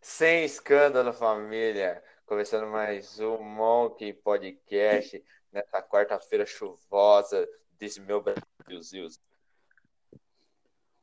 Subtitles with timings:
[0.00, 2.02] Sem escândalo, família.
[2.26, 7.48] Começando mais um Monkey Podcast nessa quarta-feira chuvosa
[7.78, 9.06] desse meu Brasil.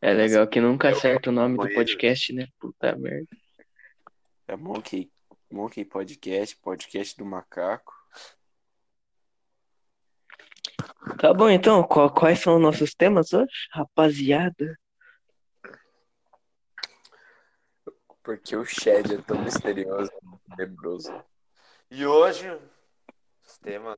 [0.01, 2.47] É legal que nunca acerta o nome do podcast, né?
[2.59, 3.27] Puta merda.
[4.47, 5.11] É Monkey,
[5.51, 7.93] Monkey Podcast, podcast do macaco.
[11.19, 14.77] Tá bom, então, qual- quais são os nossos temas hoje, rapaziada?
[18.25, 20.11] Porque o Shed é tão misterioso,
[20.57, 21.13] tenebroso.
[21.91, 22.49] E hoje
[23.43, 23.95] os temas,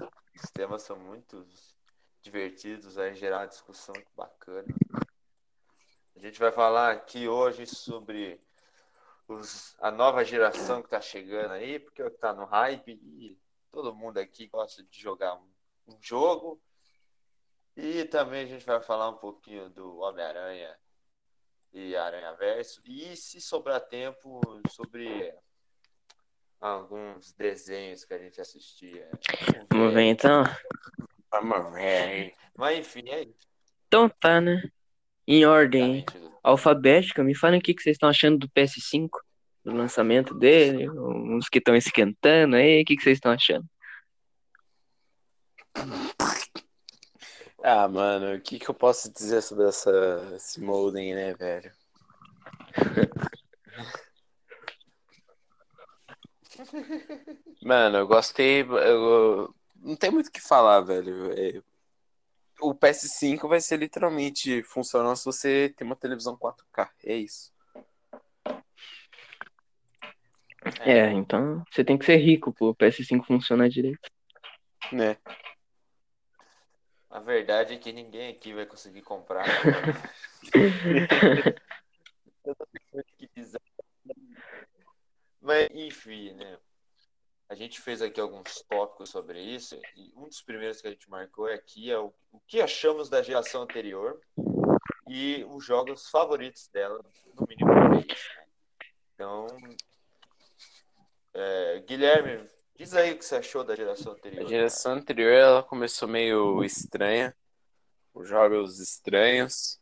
[0.00, 1.46] os temas são muito
[2.22, 4.64] divertidos, vai gerar discussão bacana.
[6.16, 8.40] A gente vai falar aqui hoje sobre
[9.28, 13.38] os, a nova geração que está chegando aí, porque está no hype e
[13.70, 15.52] todo mundo aqui gosta de jogar um,
[15.86, 16.58] um jogo.
[17.76, 20.80] E também a gente vai falar um pouquinho do Homem-Aranha
[21.72, 22.80] e Aranha Verso.
[22.84, 25.34] E se sobrar tempo, sobre
[26.60, 29.08] alguns desenhos que a gente assistia.
[29.70, 30.44] Vamos ver então?
[31.30, 32.34] Vamos ver.
[32.56, 33.48] Mas enfim, é isso.
[33.88, 34.62] Então tá, né?
[35.26, 36.04] Em ordem
[36.42, 39.08] alfabética, me falem o que que vocês estão achando do PS5,
[39.64, 43.64] do lançamento dele, uns que estão esquentando aí, o que que vocês estão achando?
[47.64, 49.90] Ah, mano, o que que eu posso dizer sobre essa,
[50.34, 51.72] esse modem, né, velho?
[57.62, 58.62] Mano, eu gostei.
[58.62, 59.54] Eu...
[59.76, 61.32] Não tem muito o que falar, velho.
[61.32, 61.62] É,
[62.60, 66.90] O PS5 vai ser literalmente funcional se você tem uma televisão 4K.
[67.04, 67.52] É isso.
[70.80, 74.08] É, então você tem que ser rico pro PS5 funcionar direito.
[74.92, 75.16] Né?
[77.12, 79.44] A verdade é que ninguém aqui vai conseguir comprar.
[83.34, 83.62] Bizarro.
[85.38, 86.58] Mas, enfim, né?
[87.50, 91.10] A gente fez aqui alguns tópicos sobre isso, e um dos primeiros que a gente
[91.10, 94.18] marcou aqui é o, o que achamos da geração anterior
[95.06, 96.98] e os jogos favoritos dela,
[97.34, 98.06] no mínimo três.
[98.06, 98.46] né?
[99.14, 99.46] Então,
[101.34, 102.48] é, Guilherme,
[102.82, 104.44] diz aí o que você achou da geração anterior.
[104.44, 107.34] A geração anterior ela começou meio estranha,
[108.12, 109.78] com jogos estranhos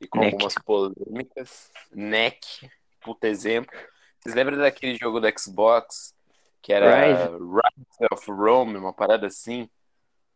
[0.00, 0.34] e com Neck.
[0.34, 1.70] algumas polêmicas.
[1.90, 3.74] Neck, puta exemplo.
[4.20, 6.14] Vocês lembram daquele jogo do Xbox
[6.60, 7.30] que era Rise.
[7.32, 9.68] Rise of Rome, uma parada assim?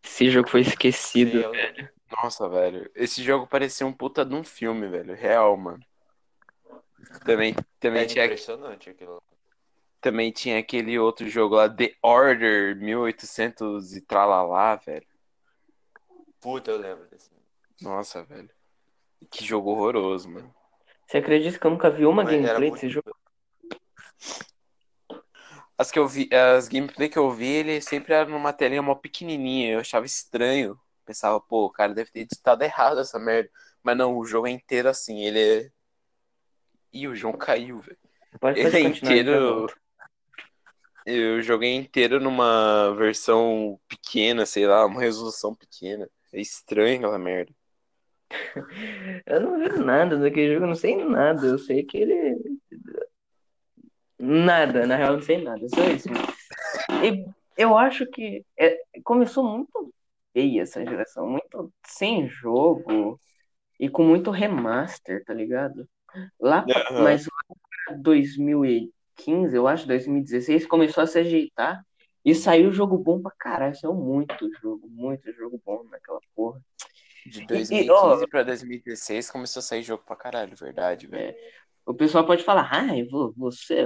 [0.02, 1.38] Esse jogo foi esquecido.
[1.40, 1.88] eu lembro.
[2.22, 5.84] Nossa, velho, esse jogo parecia um puta de um filme, velho, real, mano.
[7.24, 9.22] Também, também É tinha impressionante aquilo.
[10.00, 15.06] Também tinha aquele outro jogo lá, The Order 1800 e tralalá, velho.
[16.40, 17.30] Puta, eu lembro desse.
[17.80, 18.50] Nossa, velho.
[19.30, 20.54] Que jogo horroroso, mano.
[21.06, 23.16] Você acredita que eu nunca vi uma Mas gameplay desse jogo?
[25.76, 28.94] As que eu vi, as gameplay que eu vi, ele sempre era numa telinha mó
[28.94, 29.74] pequenininha.
[29.74, 30.78] Eu achava estranho.
[31.04, 33.50] Pensava, pô, o cara deve ter editado errado essa merda.
[33.82, 35.20] Mas não, o jogo é inteiro assim.
[35.20, 35.70] Ele é.
[36.92, 37.98] Ih, o João caiu, velho.
[38.40, 39.68] Pode Ele é inteiro.
[41.10, 46.06] Eu joguei inteiro numa versão pequena, sei lá, uma resolução pequena.
[46.32, 47.50] É estranho aquela merda.
[49.26, 51.46] Eu não vi nada daquele jogo, eu não sei nada.
[51.46, 52.38] Eu sei que ele.
[54.18, 55.66] Nada, na real, eu não sei nada.
[55.68, 56.08] Só isso.
[57.02, 57.24] E
[57.56, 59.92] eu acho que é- começou muito
[60.34, 63.18] feia essa geração, muito sem jogo
[63.80, 65.88] e com muito remaster, tá ligado?
[66.40, 67.02] Lá Aham.
[67.02, 67.56] mas lá
[67.86, 67.96] pra
[69.18, 71.84] 2015, eu acho, 2016, começou a se ajeitar
[72.24, 73.74] e saiu jogo bom pra caralho.
[73.74, 76.60] Saiu muito jogo, muito jogo bom naquela porra.
[77.26, 81.36] De E- 2015 e, ó, pra 2016 começou a sair jogo pra caralho, verdade, velho.
[81.84, 83.84] O pessoal pode falar, ai, vo- você,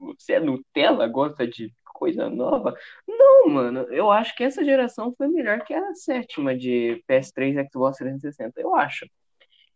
[0.00, 2.74] você é Nutella, gosta de coisa nova.
[3.06, 7.68] Não, mano, eu acho que essa geração foi melhor que a sétima de PS3 e
[7.70, 8.60] Xbox 360.
[8.60, 9.06] Eu acho.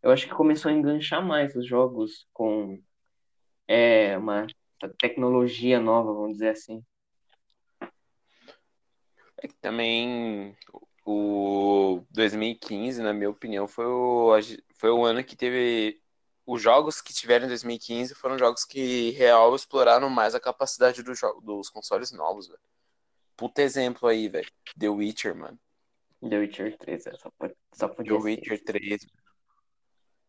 [0.02, 2.80] Eu acho que começou a enganchar mais os jogos com
[3.66, 4.46] é, uma
[4.86, 6.84] tecnologia nova, vamos dizer assim.
[9.40, 10.56] É que também
[11.04, 14.32] o 2015, na minha opinião, foi o,
[14.76, 16.00] foi o ano que teve.
[16.44, 21.14] Os jogos que tiveram em 2015 foram jogos que real exploraram mais a capacidade do
[21.14, 22.60] jo- dos consoles novos, velho.
[23.36, 24.50] Puta exemplo aí, velho.
[24.78, 25.58] The Witcher, mano.
[26.26, 28.24] The Witcher 3, é, só, pode, só The podia ser.
[28.26, 29.06] Witcher 3.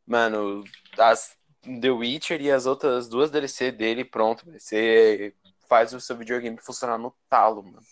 [0.05, 0.63] Mano,
[0.97, 4.49] as The Witcher e as outras duas DLC dele, pronto.
[4.51, 5.35] Você
[5.67, 7.85] faz o seu videogame funcionar no talo, mano.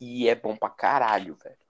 [0.00, 1.60] E é bom pra caralho, velho.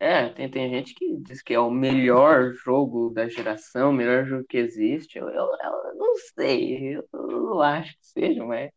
[0.00, 4.24] É, tem, tem gente que diz que é o melhor jogo da geração, o melhor
[4.24, 5.18] jogo que existe.
[5.18, 8.70] Eu, eu, eu não sei, eu não acho que seja, mas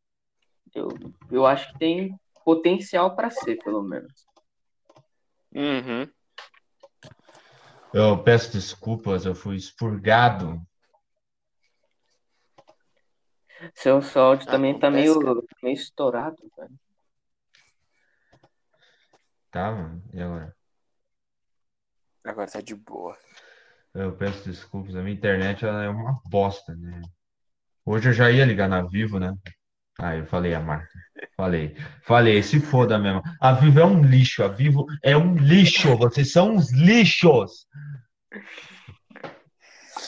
[0.74, 0.90] eu,
[1.32, 4.26] eu acho que tem potencial para ser, pelo menos.
[5.54, 6.10] Uhum.
[7.94, 10.62] Eu peço desculpas, eu fui expurgado.
[13.76, 15.20] Seu, áudio também tá meio,
[15.62, 16.80] meio estourado, velho.
[19.52, 20.02] Tá, mano?
[20.14, 20.56] E agora?
[22.24, 23.18] Agora tá de boa.
[23.94, 27.02] Eu peço desculpas, a minha internet ela é uma bosta, né?
[27.86, 29.36] Hoje eu já ia ligar na Vivo, né?
[30.00, 30.90] Ah, eu falei a marca.
[31.36, 31.76] Falei.
[32.04, 33.22] Falei, se foda mesmo.
[33.40, 35.96] A Vivo é um lixo, a Vivo é um lixo.
[35.98, 37.68] Vocês são uns lixos.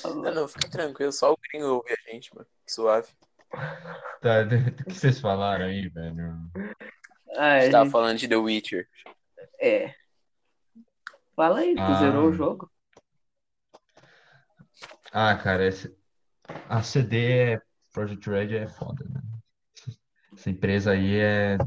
[0.03, 2.47] Não, não, fica tranquilo, só o gringo ouve a gente, mano.
[2.67, 3.07] Suave.
[4.21, 6.35] Tá, o que vocês falaram aí, velho?
[7.37, 8.87] Ah, A gente tava gente- falando de The Witcher.
[9.61, 9.93] é.
[11.35, 11.99] Fala aí, tu Ah.
[11.99, 12.71] zerou o jogo?
[15.11, 15.95] Ah, cara, esse...
[16.69, 17.61] a CD é...
[17.91, 19.21] Project Red é foda, né?
[20.35, 21.57] Essa empresa aí é,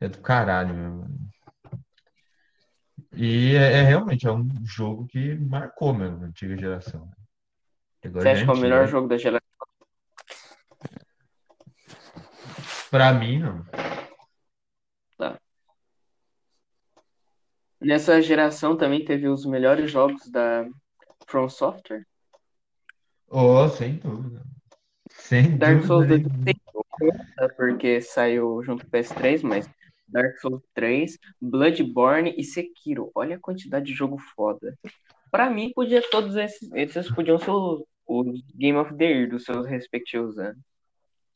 [0.00, 1.06] é do caralho, meu.
[3.12, 7.08] E é, é realmente é um jogo que marcou mesmo a antiga geração.
[8.04, 8.86] Agora Você acha que é o melhor né?
[8.88, 9.48] jogo da geração?
[12.90, 13.64] Pra mim, não.
[17.84, 20.66] Nessa geração também teve os melhores jogos da
[21.26, 22.06] From Software.
[23.28, 24.42] Oh, sem dúvida.
[25.10, 26.44] Sem Dark Souls dúvida 2 nenhuma.
[26.46, 26.63] tem conta,
[27.56, 29.68] porque saiu junto com o PS3, mas
[30.06, 33.10] Dark Souls 3, Bloodborne e Sekiro.
[33.14, 34.78] Olha a quantidade de jogo foda.
[35.30, 39.44] Pra mim, podia todos esses, esses podiam ser os, os Game of the Year dos
[39.44, 40.62] seus respectivos anos.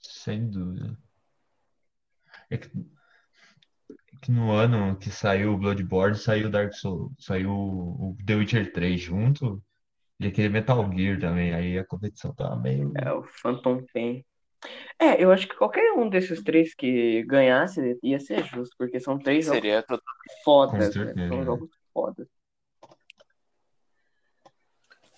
[0.01, 0.97] Sem dúvida.
[2.51, 2.69] É que,
[3.91, 8.37] é que no ano que saiu o Bloodborne, saiu o Dark Souls, saiu o The
[8.37, 9.63] Witcher 3 junto
[10.21, 11.53] e aquele Metal Gear também.
[11.53, 12.93] Aí a competição tava meio.
[12.97, 14.25] É o Phantom Pain.
[14.99, 19.19] É, eu acho que qualquer um desses três que ganhasse ia ser justo, porque são
[19.19, 20.15] três jogos Seria total.
[20.45, 21.07] fodas, Com velho.
[21.15, 21.45] certeza, São né?
[21.45, 22.29] jogos fodas.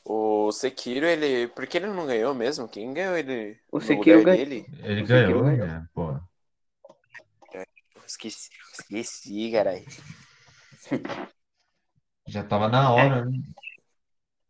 [0.05, 1.49] O Sekiro, ele.
[1.49, 2.69] Por que ele não ganhou mesmo?
[2.69, 4.47] Quem ganhou ele O Sekiro ganhou.
[4.83, 5.67] Ele O ganhou, ganhou.
[5.67, 5.87] né?
[5.95, 6.19] Pô.
[8.07, 9.85] Esqueci, esqueci, caralho.
[12.27, 13.39] Já tava na hora, né?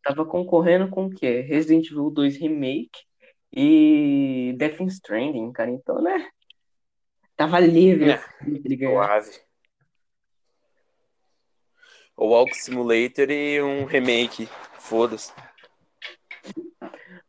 [0.03, 1.41] Tava concorrendo com o quê?
[1.41, 3.03] Resident Evil 2 Remake
[3.53, 5.71] e Death Stranding, cara.
[5.71, 6.31] Então, né?
[7.37, 8.19] Tava livre É,
[8.79, 9.31] suave.
[12.17, 14.47] O Walk Simulator e um remake.
[14.79, 15.33] Foda-se.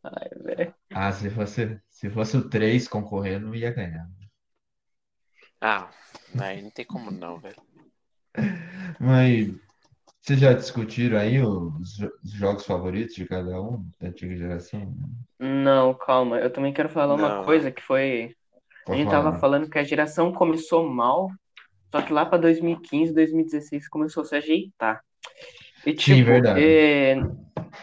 [0.03, 0.75] Ai, velho.
[0.93, 4.09] Ah, se fosse, se fosse o 3 concorrendo, ia ganhar.
[5.61, 5.89] Ah,
[6.39, 7.61] aí não tem como não, velho.
[8.99, 9.49] Mas
[10.21, 14.93] vocês já discutiram aí os, jo- os jogos favoritos de cada um da antiga geração?
[15.39, 16.39] Não, calma.
[16.39, 17.43] Eu também quero falar uma Não.
[17.43, 18.35] coisa que foi.
[18.83, 19.23] A Pode gente falar.
[19.23, 21.29] tava falando que a geração começou mal,
[21.91, 25.01] só que lá pra 2015, 2016 começou a se ajeitar.
[25.85, 26.63] E Sim, tipo, verdade.
[26.63, 27.15] é,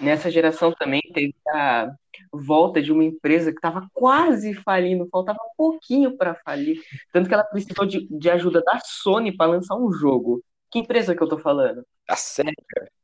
[0.00, 1.90] nessa geração também teve a
[2.33, 6.80] volta de uma empresa que tava quase falindo, faltava pouquinho pra falir,
[7.12, 10.42] tanto que ela precisou de, de ajuda da Sony pra lançar um jogo.
[10.70, 11.84] Que empresa que eu tô falando?
[12.08, 12.52] A sério?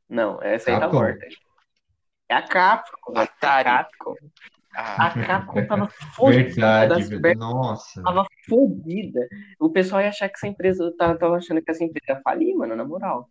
[0.08, 0.98] Não, essa aí tá Capcom.
[0.98, 1.26] morta.
[2.28, 3.12] É a Capcom.
[3.18, 3.64] Atari.
[3.68, 4.14] Capcom.
[4.76, 8.02] Ah, A Capcom tava fodida Verdade, das Nossa.
[8.02, 9.20] tava fodida.
[9.58, 12.54] O pessoal ia achar que essa empresa tava, tava achando que essa empresa ia falir,
[12.56, 13.28] mano, na moral.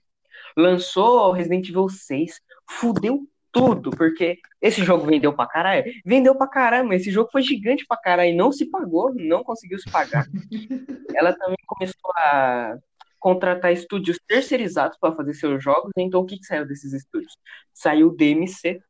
[0.57, 5.83] Lançou Resident Evil 6, fudeu tudo, porque esse jogo vendeu pra caralho.
[6.03, 9.77] Vendeu pra caralho, mas esse jogo foi gigante pra caralho, não se pagou, não conseguiu
[9.77, 10.25] se pagar.
[11.15, 12.75] Ela também começou a
[13.24, 17.34] contratar estúdios terceirizados pra fazer seus jogos, então o que, que saiu desses estúdios?
[17.74, 18.82] Saiu o DMC,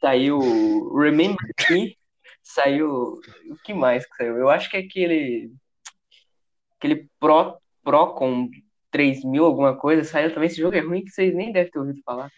[0.00, 1.38] saiu Remember
[1.70, 1.96] Me,
[2.42, 3.20] saiu.
[3.48, 4.36] O que mais que saiu?
[4.36, 5.52] Eu acho que é aquele.
[6.76, 8.50] Aquele Pro, Procon
[8.90, 10.48] 3000, alguma coisa, saiu também.
[10.48, 12.28] Esse jogo é ruim que vocês nem devem ter ouvido falar.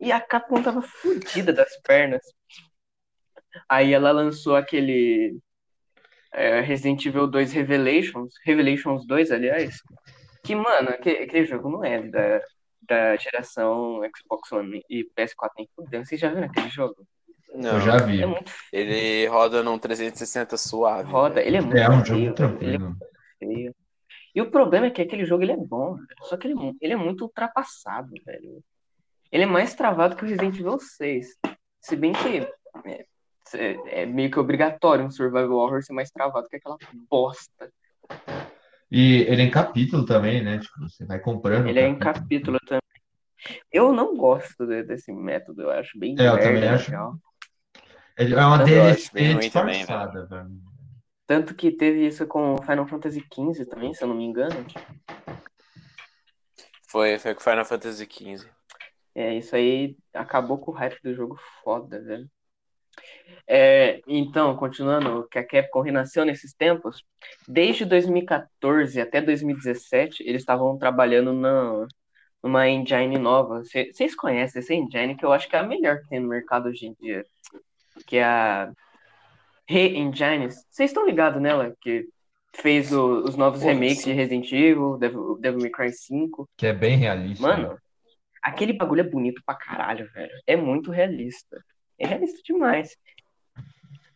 [0.00, 2.22] E a Capcom tava fodida das pernas.
[3.68, 5.38] Aí ela lançou aquele.
[6.32, 9.76] é, Resident Evil 2 Revelations, Revelations 2, aliás.
[10.42, 12.40] Que, mano, aquele, aquele jogo não é da,
[12.82, 16.06] da geração Xbox One e PS4 nem fudendo.
[16.06, 17.06] Vocês já viram aquele jogo?
[17.54, 17.74] não.
[17.74, 18.22] Eu já vi.
[18.22, 21.10] É muito Ele roda num 360 suave.
[21.10, 21.46] roda, velho.
[21.48, 22.18] ele é muito É um feio, jogo.
[22.20, 22.96] Ele é tranquilo.
[23.38, 23.74] feio.
[24.34, 26.06] E o problema é que aquele jogo ele é bom, velho.
[26.22, 28.62] Só que ele, é ele é muito ultrapassado, velho.
[29.32, 31.36] Ele é mais travado que o Resident Evil 6.
[31.80, 32.48] Se bem que
[32.88, 33.04] é,
[33.54, 36.76] é- é meio que obrigatório um survival horror ser mais travado que aquela
[37.10, 37.72] bosta.
[38.90, 40.58] E ele é em capítulo também, né?
[40.58, 41.68] Tipo, você vai comprando.
[41.68, 42.80] Ele é em capítulo também.
[43.72, 46.90] Eu não gosto de- desse método, eu acho bem É, eu merda, também na acho.
[48.16, 50.50] É uma DLC também, disfarçada, velho.
[51.26, 54.54] Tanto que teve isso com Final Fantasy XV também, se eu não me engano.
[56.88, 58.46] Foi, foi com Final Fantasy XV.
[59.14, 62.28] É, isso aí acabou com o hype do jogo foda, velho.
[63.46, 67.04] É, então, continuando, que a Capcom renasceu nesses tempos,
[67.48, 71.86] desde 2014 até 2017, eles estavam trabalhando na,
[72.42, 73.64] numa engine nova.
[73.64, 76.28] Cê- Vocês conhecem essa engine que eu acho que é a melhor que tem no
[76.28, 77.24] mercado hoje em dia,
[78.06, 78.72] que é a
[79.68, 80.48] Re-Engine.
[80.50, 81.74] Vocês estão ligados nela?
[81.80, 82.06] Que
[82.54, 86.48] fez o- os novos Pô, remakes de Resident Evil, Devil, Devil May Cry 5.
[86.56, 87.46] Que é bem realista.
[87.46, 87.78] Mano,
[88.42, 90.32] aquele bagulho é bonito pra caralho, velho.
[90.46, 91.62] É muito realista.
[92.00, 92.96] É realista demais.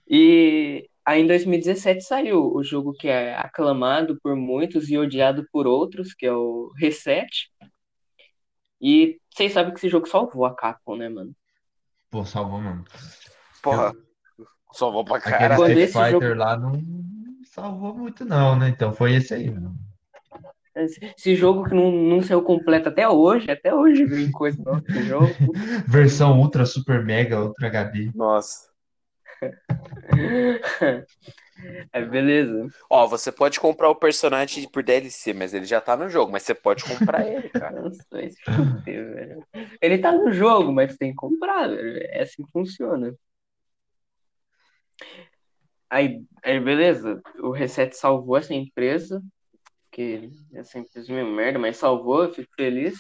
[0.09, 5.67] E aí em 2017 saiu o jogo que é aclamado por muitos e odiado por
[5.67, 7.51] outros, que é o Reset.
[8.81, 11.35] E vocês sabem que esse jogo salvou a Capcom, né, mano?
[12.11, 12.85] Pô, salvou, mano.
[13.63, 13.95] Porra,
[14.73, 15.63] só vou pra Aquele caralho.
[15.63, 16.73] Street esse Fighter jogo- lá não
[17.45, 18.69] salvou muito, não, né?
[18.69, 19.75] Então foi esse aí, mano.
[20.77, 24.81] Esse, esse jogo que não, não saiu completo até hoje, até hoje vem coisa nova
[24.81, 25.35] desse jogo.
[25.87, 28.11] Versão Ultra, Super Mega, Ultra HD.
[28.15, 28.73] Nossa.
[31.93, 32.69] É, beleza.
[32.91, 36.43] Ó, você pode comprar o personagem por DLC, mas ele já tá no jogo, mas
[36.43, 37.81] você pode comprar ele, cara.
[37.81, 39.47] Nossa, vai se fuder, velho.
[39.81, 41.99] Ele tá no jogo, mas tem que comprar, velho.
[42.11, 43.15] É assim que funciona.
[45.89, 47.21] Aí, aí, beleza.
[47.39, 49.23] O Reset salvou essa empresa,
[49.95, 52.99] que essa empresa é meio merda, mas salvou, eu fico feliz.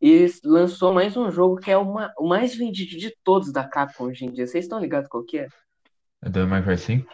[0.00, 4.04] E lançou mais um jogo que é uma, o mais vendido de todos da Capcom
[4.04, 4.46] hoje em dia.
[4.46, 5.48] Vocês estão ligados qual que é?
[6.20, 7.08] É do May Cry 5?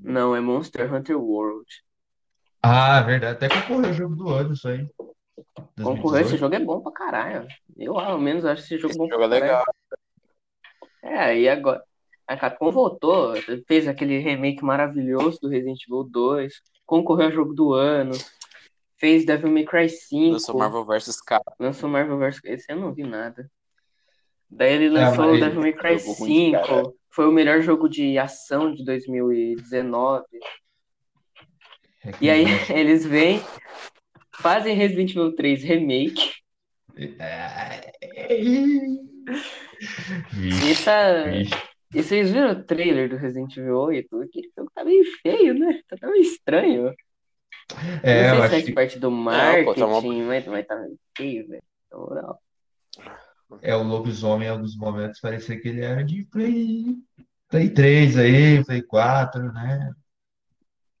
[0.00, 1.66] Não, é Monster Hunter World.
[2.62, 3.44] Ah, verdade.
[3.44, 4.86] Até concorreu o jogo do ano, isso aí.
[5.82, 6.38] Concorreu, esse 2018.
[6.38, 7.48] jogo é bom pra caralho.
[7.76, 9.64] Eu, ao menos, acho esse jogo Esse bom jogo é pra caralho.
[9.64, 9.64] legal.
[11.02, 11.82] É, e agora
[12.30, 13.34] a Capcom voltou,
[13.66, 18.10] fez aquele remake maravilhoso do Resident Evil 2, concorreu ao jogo do ano,
[18.98, 21.20] fez Devil May Cry 5, Lançou Marvel vs.
[21.22, 21.54] Capcom.
[21.60, 22.40] lançou Marvel vs.
[22.44, 23.48] Esse eu não vi nada.
[24.50, 27.60] Daí ele É, lançou mas- Devil May Cry Jogo ruim de 5, foi o melhor
[27.62, 30.24] jogo de ação de 2019.
[32.20, 32.44] E aí
[32.76, 33.40] eles vêm,
[34.40, 36.32] fazem Resident Evil 3 Remake,
[36.96, 37.14] e
[40.32, 41.22] Vixe, tá.
[41.30, 41.54] vixe.
[41.92, 44.20] E vocês viram o trailer do Resident Evil 8?
[44.22, 45.80] Aquele jogo tá meio feio, né?
[46.00, 46.94] Tá meio estranho.
[48.02, 49.10] É, não eu sei se acho faz que parte do
[49.64, 51.62] pô, marketing, tá uma- mas, mas tá meio feio, velho.
[51.90, 52.42] Na moral.
[53.62, 56.96] é o lobisomem em alguns momentos parecia que ele era de Play,
[57.48, 59.92] Play 3 aí, Play 4, né?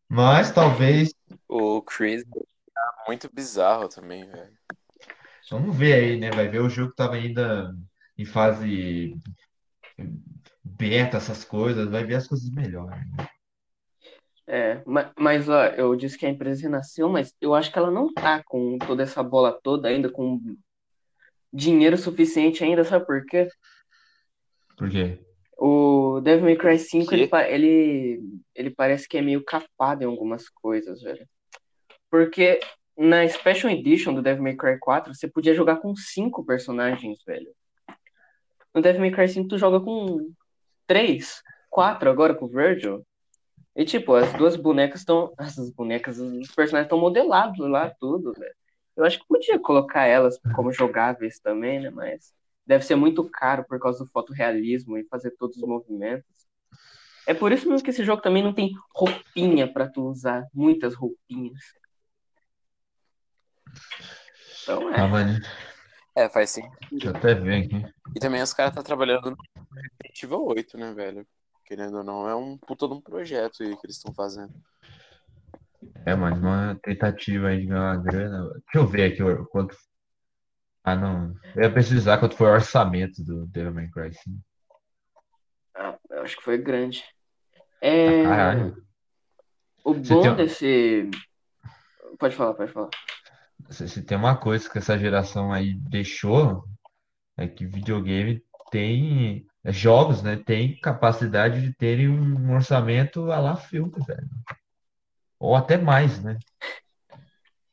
[0.08, 1.10] Mas talvez,
[1.48, 2.24] O Chris
[2.74, 4.56] tá muito bizarro também, velho.
[5.50, 6.30] vamos ver aí, né?
[6.30, 7.74] Vai ver o jogo que tava ainda
[8.16, 9.14] em fase
[10.62, 12.98] beta, essas coisas, vai ver as coisas melhores.
[14.46, 17.90] É, ma- mas, ó, eu disse que a empresa renasceu, mas eu acho que ela
[17.90, 20.40] não tá com toda essa bola toda ainda, com
[21.52, 23.48] dinheiro suficiente ainda, sabe por quê?
[24.76, 25.20] Por quê?
[25.56, 27.14] O Devil May Cry 5, Que?
[27.14, 28.22] ele, ele,
[28.54, 31.28] ele parece que é meio capado em algumas coisas, velho.
[32.10, 32.58] Porque
[32.96, 37.52] na Special Edition do Devil May Cry 4, você podia jogar com cinco personagens, velho.
[38.74, 40.32] No Devil May Cry 5, tu joga com
[40.90, 43.06] três, quatro agora com o Virgil.
[43.76, 45.32] E, tipo, as duas bonecas estão...
[45.38, 48.34] Essas bonecas, os personagens estão modelados lá, tudo.
[48.96, 51.90] Eu acho que podia colocar elas como jogáveis também, né?
[51.90, 52.34] Mas
[52.66, 56.26] deve ser muito caro por causa do fotorrealismo e fazer todos os movimentos.
[57.24, 60.96] É por isso mesmo que esse jogo também não tem roupinha pra tu usar, muitas
[60.96, 61.62] roupinhas.
[64.64, 64.96] Então é.
[64.96, 65.69] Calma aí,
[66.20, 66.62] É, faz sim.
[66.90, 67.86] deixa eu até ver aqui.
[68.14, 69.36] E também os caras tá trabalhando no
[70.02, 71.26] Resident Evil 8, né, velho?
[71.64, 74.52] Querendo ou não, é um puta de um projeto aí que eles estão fazendo.
[76.04, 78.50] É, mas uma tentativa aí de ganhar uma grana.
[78.50, 79.74] Deixa eu ver aqui o- quanto.
[80.84, 81.34] Ah, não.
[81.56, 84.38] Eu ia precisar quanto foi o orçamento do Devil May Cry 5.
[85.74, 87.02] Ah, eu acho que foi grande.
[87.80, 88.76] É, Caralho.
[89.82, 91.10] o bom tem- desse.
[92.18, 92.90] Pode falar, pode falar.
[93.68, 96.64] Se, se tem uma coisa que essa geração aí deixou,
[97.36, 99.46] é que videogame tem.
[99.64, 100.36] é, Jogos, né?
[100.36, 104.28] Tem capacidade de terem um orçamento a lá filme, velho.
[105.38, 106.38] Ou até mais, né?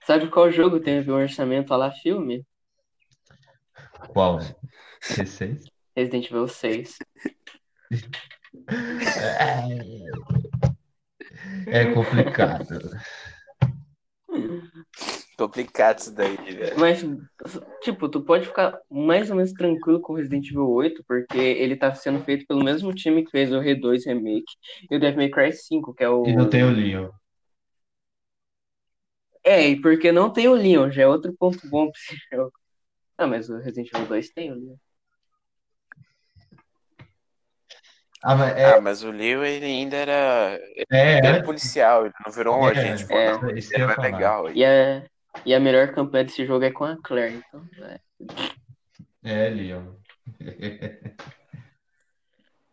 [0.05, 2.45] Sabe qual jogo teve um orçamento a lá filme?
[4.09, 4.39] Qual?
[5.01, 5.65] C6?
[5.95, 6.97] Resident Evil 6.
[11.67, 12.79] É complicado.
[15.37, 16.79] Complicado isso daí, velho.
[16.79, 17.05] Mas,
[17.81, 21.93] tipo, tu pode ficar mais ou menos tranquilo com Resident Evil 8, porque ele tá
[21.93, 24.51] sendo feito pelo mesmo time que fez o R2 Remake
[24.89, 26.25] e o Devil May Cry 5, que é o.
[26.25, 27.09] E não tem o Leon.
[29.43, 32.51] É, e porque não tem o Leon, já é outro ponto bom pra esse jogo.
[33.15, 34.75] Ah, mas o Resident Evil 2 tem o Leon.
[38.23, 40.59] Ah, mas é, Ah, mas o Leo, ele ainda era,
[40.91, 44.51] é, ele era é, policial, ele não virou um É, agente é, isso é legal.
[44.51, 45.05] E a,
[45.45, 47.67] e a melhor campanha desse jogo é com a Claire, então.
[47.83, 47.99] é.
[49.23, 49.93] É, Leon.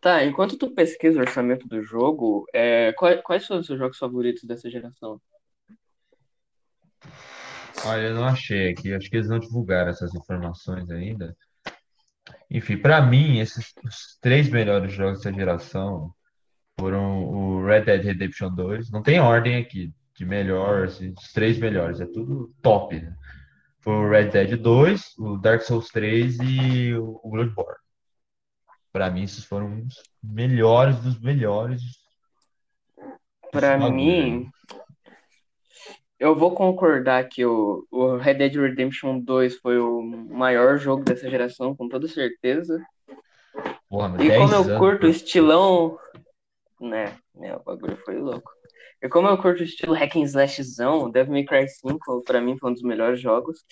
[0.05, 3.97] Tá, enquanto tu pesquisa o orçamento do jogo, é, quais, quais são os seus jogos
[3.97, 5.19] favoritos dessa geração?
[7.83, 8.93] Olha, eu não achei aqui.
[8.93, 11.35] Acho que eles não divulgaram essas informações ainda.
[12.51, 16.13] Enfim, pra mim, esses os três melhores jogos dessa geração
[16.79, 18.91] foram o Red Dead Redemption 2.
[18.91, 23.15] Não tem ordem aqui de melhor, assim, os três melhores, é tudo top, né?
[23.81, 27.77] Foi o Red Dead 2, o Dark Souls 3 e o Bloodborne.
[28.91, 31.81] Pra mim, esses foram os melhores dos melhores.
[33.53, 34.49] Bagulho mim,
[36.17, 41.29] eu vou concordar que o, o Red Dead Redemption 2 foi o maior jogo dessa
[41.29, 42.81] geração, com toda certeza.
[43.89, 45.99] Porra, E 10 como eu anos, curto o estilão,
[46.79, 48.54] né, né, o bagulho foi louco.
[49.05, 52.57] E como eu curto o estilo hack and slashzão, Devil May Cry 5 pra mim
[52.57, 53.63] foi um dos melhores jogos.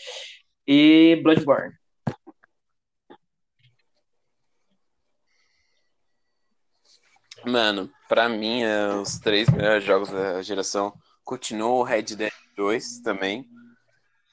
[0.68, 1.74] E Bloodborne.
[7.44, 10.94] Mano, pra mim, é, os três melhores jogos da geração
[11.24, 13.44] continuam o Red Dead 2 também.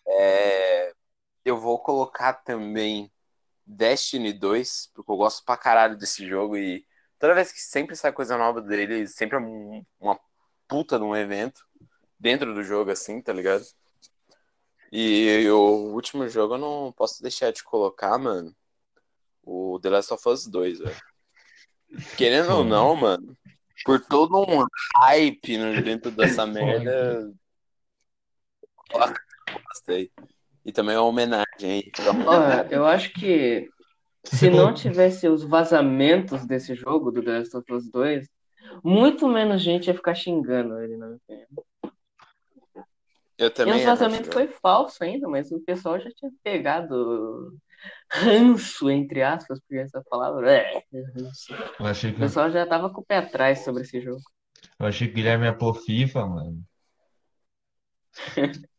[0.06, 0.92] É,
[1.46, 3.10] eu vou colocar também
[3.64, 6.84] Destiny 2, porque eu gosto pra caralho desse jogo e
[7.18, 10.20] toda vez que sempre sai coisa nova dele, sempre é um- uma
[10.70, 11.66] puta de um evento
[12.18, 13.64] dentro do jogo, assim, tá ligado?
[14.92, 18.54] E o último jogo eu não posso deixar de colocar, mano,
[19.42, 20.96] o The Last of Us 2, velho.
[22.16, 22.64] Querendo ou Pô.
[22.64, 23.37] não, mano,
[23.85, 24.64] por todo um
[24.96, 27.33] hype no- dentro dessa merda,
[28.92, 30.11] eu gostei.
[30.64, 31.92] E também uma homenagem aí.
[32.26, 33.68] Olha, eu acho que
[34.24, 38.28] se não tivesse os vazamentos desse jogo, do The Last of Us 2,
[38.84, 41.46] muito menos gente ia ficar xingando ele, na minha opinião.
[43.38, 44.32] Eu E também os vazamentos acho.
[44.32, 47.56] foi falso ainda, mas o pessoal já tinha pegado
[48.10, 50.82] ranço, entre aspas, porque essa palavra é
[51.16, 51.54] ranço.
[51.78, 54.20] Eu achei O que, pessoal já tava com o pé atrás sobre esse jogo.
[54.78, 56.62] eu achei que o Guilherme ia pôr FIFA, mano.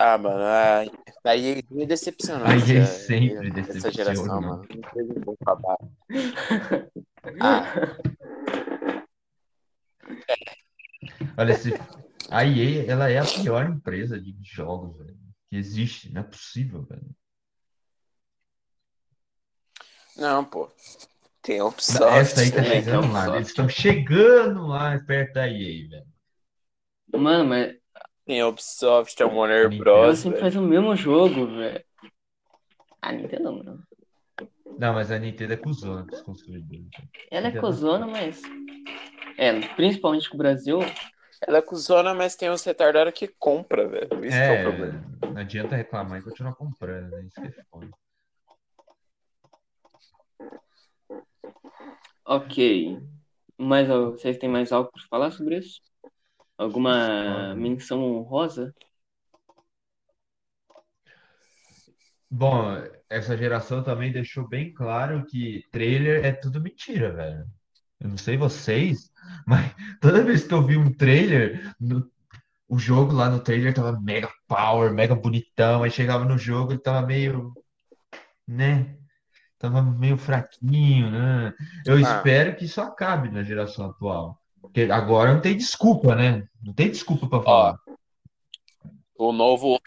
[0.00, 0.84] Ah, mano, a-
[1.24, 2.46] a EA me decepcionou.
[2.46, 3.92] A EA essa- sempre Essa decepciona.
[3.92, 4.66] geração, mano.
[4.74, 5.92] Não fez um bom trabalho.
[7.40, 7.62] Ah,
[11.36, 11.72] Olha, se...
[12.30, 15.16] a EA, ela é a pior empresa de jogos, velho,
[15.48, 16.12] que existe.
[16.12, 17.08] Não é possível, velho.
[20.16, 20.70] não, pô.
[21.40, 22.82] Tem a Ubisoft Essa aí tá também.
[22.82, 23.36] chegando lá.
[23.36, 26.06] Eles estão chegando lá perto da EA, velho.
[27.16, 27.76] Mano, mas
[28.26, 29.90] Tem a Ubisoft, a Warner Nintendo.
[29.90, 30.18] ela Bros.
[30.18, 31.82] sempre faz o mesmo jogo, velho.
[33.00, 33.88] Ah, Nintendo não, mano.
[34.78, 36.86] Não, mas a Nintendo é cuzona com os consumidores.
[37.30, 38.42] Ela é cozona, mas.
[39.38, 40.80] É, principalmente com o Brasil.
[41.46, 44.24] Ela é cuzona, mas tem uns retardados que compra, velho.
[44.24, 45.04] Isso que é o É, problema.
[45.22, 47.22] não adianta reclamar e continuar comprando, né?
[47.22, 47.88] Isso que é foda.
[52.24, 53.00] Ok.
[53.56, 55.80] Mas ó, vocês têm mais algo para falar sobre isso?
[56.56, 58.74] Alguma menção honrosa?
[62.30, 62.64] Bom,
[63.08, 67.46] essa geração também deixou bem claro que trailer é tudo mentira, velho.
[68.00, 69.10] Eu não sei vocês,
[69.46, 72.08] mas toda vez que eu vi um trailer, no-
[72.68, 76.80] o jogo lá no trailer tava mega power, mega bonitão, aí chegava no jogo ele
[76.80, 77.52] tava meio,
[78.46, 78.94] né?
[79.58, 81.52] Tava meio fraquinho, né?
[81.86, 82.00] Eu Ah.
[82.00, 84.38] espero que isso acabe na geração atual.
[84.60, 86.44] Porque agora não tem desculpa, né?
[86.62, 87.78] Não tem desculpa pra Ó, falar.
[89.18, 89.80] o novo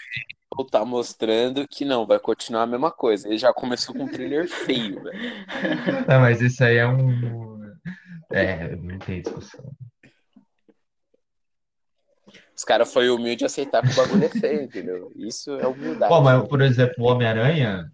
[0.69, 3.27] tá mostrando que não, vai continuar a mesma coisa.
[3.27, 5.19] Ele já começou com um trailer feio, velho.
[6.07, 7.60] Ah, mas isso aí é um.
[8.33, 9.71] É, não tem discussão.
[12.55, 15.11] Os caras foi humilde aceitar que o bagulho é feio, entendeu?
[15.15, 16.13] Isso é humildade.
[16.13, 17.91] Bom, mas, por exemplo, o Homem-Aranha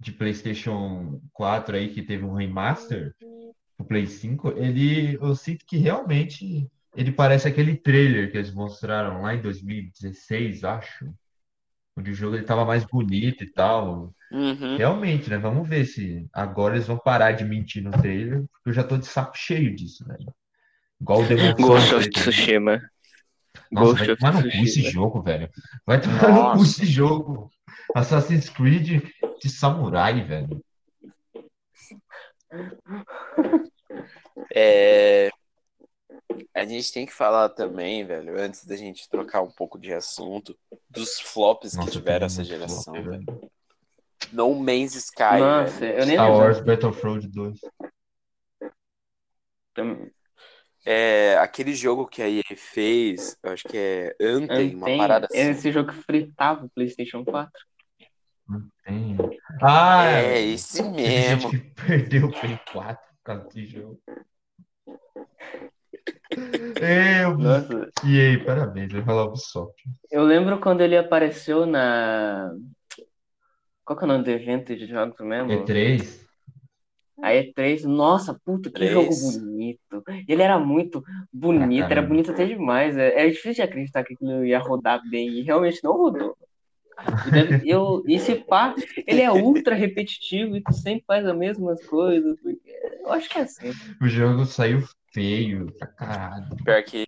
[0.00, 3.14] de PlayStation 4 aí, que teve um remaster
[3.76, 9.22] pro Play 5, ele, eu sinto que realmente ele parece aquele trailer que eles mostraram
[9.22, 11.12] lá em 2016, acho.
[11.96, 14.14] Onde o jogo ele tava mais bonito e tal.
[14.30, 14.76] Uhum.
[14.76, 15.38] Realmente, né?
[15.38, 18.96] Vamos ver se agora eles vão parar de mentir no trailer, porque eu já tô
[18.96, 20.16] de saco cheio disso, né?
[21.00, 22.10] Igual o Demon Ghost of também.
[22.10, 22.90] Tsushima.
[23.70, 25.50] Nossa, Ghost vai tomar no cu esse jogo, velho.
[25.86, 27.50] Vai tomar no cu esse jogo.
[27.94, 29.02] Assassin's Creed
[29.40, 30.62] de samurai, velho.
[34.54, 35.30] É,
[36.54, 40.58] A gente tem que falar também, velho, antes da gente trocar um pouco de assunto,
[40.90, 43.50] dos flops que Nossa, tiveram tem essa geração, flop, velho.
[44.32, 45.98] No Man's Sky, Nossa, velho.
[46.00, 46.30] eu nem Star.
[46.30, 47.60] Wars Battlefront 2.
[49.74, 50.10] Tam-
[50.84, 55.38] É, aquele jogo que a EA fez, eu acho que é Anthem, uma parada assim.
[55.50, 57.50] esse jogo que fritava o PlayStation 4.
[58.84, 59.16] Tem.
[59.60, 61.50] Ah, É, esse mesmo.
[61.50, 64.00] gente que perdeu o Play 4 por causa desse jogo.
[66.80, 69.82] Eu, Nossa, e aí, parabéns, falar o Ubisoft.
[70.10, 72.50] eu lembro quando ele apareceu na.
[73.88, 75.50] Qual que é o nome do evento de jogos mesmo?
[75.50, 76.20] E3,
[77.22, 78.92] A E3, nossa, puta, que Três.
[78.92, 80.04] jogo bonito.
[80.28, 82.08] Ele era muito bonito, era caramba.
[82.08, 82.98] bonito até demais.
[82.98, 86.36] É, é difícil de acreditar que aquilo ia rodar bem, e realmente não rodou.
[87.64, 88.74] Eu, e se pá,
[89.06, 92.36] ele é ultra repetitivo e tu sempre faz as mesmas coisas.
[93.00, 93.72] Eu acho que é assim.
[94.02, 94.82] o jogo saiu
[95.14, 96.44] feio pra caralho.
[96.62, 97.06] Pior que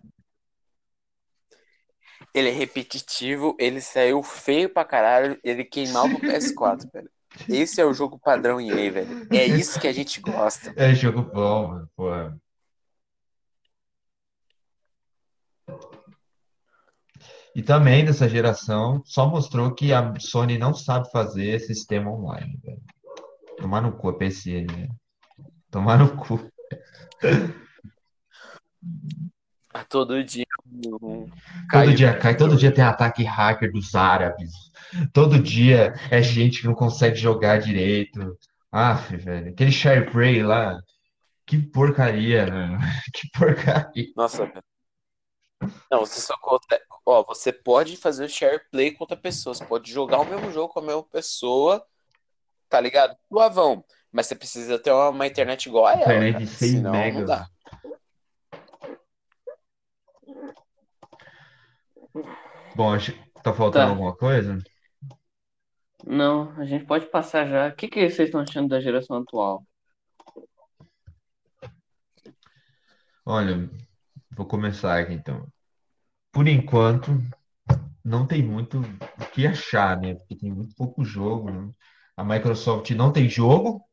[2.33, 7.09] ele é repetitivo, ele saiu feio pra caralho, ele queimava o PS4, velho.
[7.47, 9.27] Esse é o jogo padrão EA, velho.
[9.31, 10.73] É isso que a gente gosta.
[10.75, 12.09] É jogo bom, mano, pô.
[17.53, 22.81] E também dessa geração só mostrou que a Sony não sabe fazer sistema online, velho.
[23.57, 24.87] Tomar no cu a PC, né?
[25.69, 26.49] Tomar no cu.
[29.73, 31.27] A todo dia um
[31.69, 34.51] Todo dia cai, todo dia tem ataque hacker dos árabes.
[35.13, 38.37] Todo dia é gente que não consegue jogar direito.
[38.71, 39.51] Aff, velho.
[39.51, 40.79] Aquele SharePlay lá.
[41.45, 42.77] Que porcaria, velho.
[43.13, 44.07] Que porcaria.
[44.15, 44.63] Nossa, velho.
[45.91, 46.79] Não, você só conta.
[47.05, 49.53] Ó, você pode fazer o share play com outra pessoa.
[49.53, 51.85] Você pode jogar o mesmo jogo com a mesma pessoa,
[52.69, 53.15] tá ligado?
[53.27, 53.83] Suavão.
[54.11, 56.01] Mas você precisa ter uma, uma internet igual a ela.
[56.01, 57.27] Internet de 6 Senão não megas.
[57.27, 57.47] dá.
[62.75, 63.89] Bom, acho que tá faltando Tá.
[63.91, 64.57] alguma coisa?
[66.05, 67.67] Não, a gente pode passar já.
[67.67, 69.63] O que, que vocês estão achando da geração atual?
[73.25, 73.69] Olha,
[74.35, 75.47] vou começar aqui então.
[76.31, 77.11] Por enquanto,
[78.03, 80.15] não tem muito o que achar, né?
[80.15, 81.71] Porque tem muito pouco jogo, né?
[82.17, 83.83] A Microsoft não tem jogo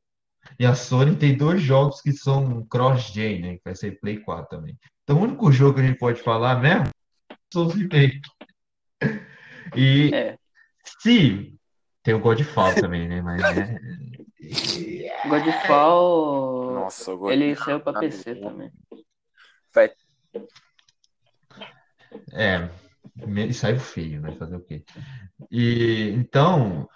[0.58, 3.56] e a Sony tem dois jogos que são cross-gen, né?
[3.56, 4.78] Que vai ser Play 4 também.
[5.02, 6.88] Então, o único jogo que a gente pode falar mesmo
[7.54, 8.20] remakes.
[9.76, 10.38] E É.
[10.84, 11.54] se
[12.02, 13.20] tem o Godfall também, né?
[13.22, 13.78] Mas né?
[15.28, 17.32] Godfall, Nossa, eu gosto.
[17.32, 18.70] ele saiu pra PC também.
[19.74, 19.90] Vai
[22.32, 22.70] É,
[23.26, 24.84] me- saiu feio, vai fazer o quê?
[25.50, 26.88] E então,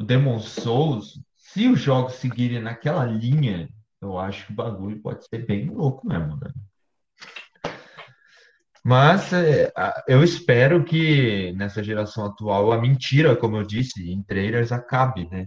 [0.00, 3.68] o Demon Souls, se os jogos seguirem naquela linha,
[4.00, 6.50] eu acho que o bagulho pode ser bem louco mesmo, né?
[8.88, 9.70] Mas é,
[10.08, 15.46] eu espero que nessa geração atual a mentira, como eu disse, em trailers acabe, né?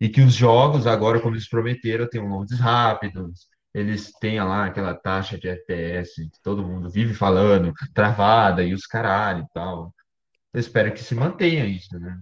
[0.00, 4.94] E que os jogos, agora, como eles prometeram, tenham loads rápidos, eles tenham lá aquela
[4.94, 9.94] taxa de FPS que todo mundo vive falando, travada e os caralho e tal.
[10.54, 12.18] Eu espero que se mantenha isso, né?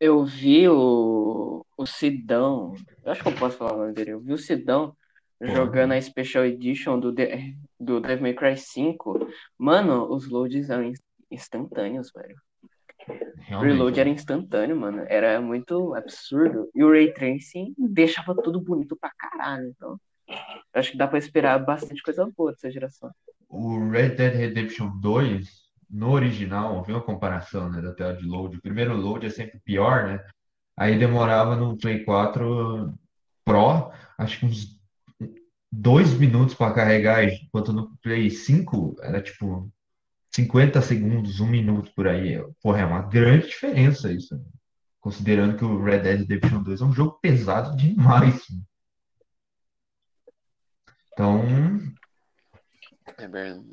[0.00, 4.20] Eu vi o, o Sidão, eu acho que eu posso falar o nome dele, eu
[4.20, 4.96] vi o Sidão
[5.42, 9.26] jogando a Special Edition do, De- do Devil May Cry 5.
[9.58, 12.36] Mano, os loads eram ins- instantâneos, velho.
[13.08, 13.72] O Realmente.
[13.72, 15.04] reload era instantâneo, mano.
[15.08, 16.70] Era muito absurdo.
[16.74, 19.66] E o Ray Tracing deixava tudo bonito pra caralho.
[19.76, 19.98] Então,
[20.72, 23.10] acho que dá pra esperar bastante coisa boa dessa geração.
[23.48, 25.48] O Red Dead Redemption 2,
[25.90, 28.56] no original, eu vi uma comparação, né, da tela de load.
[28.56, 30.24] O primeiro load é sempre pior, né?
[30.76, 32.94] Aí demorava no Play 4
[33.44, 34.80] Pro, acho que uns
[35.72, 39.72] dois minutos para carregar, enquanto no Play 5 era tipo
[40.34, 42.38] 50 segundos, um minuto por aí.
[42.62, 44.44] Porra, é uma grande diferença isso, né?
[45.00, 48.34] Considerando que o Red Dead Redemption 2 é um jogo pesado demais.
[48.50, 48.60] né?
[51.12, 51.42] Então,
[53.18, 53.64] É verdade.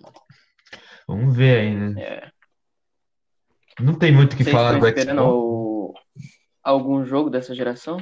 [1.07, 2.01] vamos ver aí, né?
[2.01, 2.31] É.
[3.81, 5.37] Não tem muito o que Vocês falar estão do esperando Xbox.
[5.37, 5.93] o-
[6.63, 7.97] algum jogo dessa geração?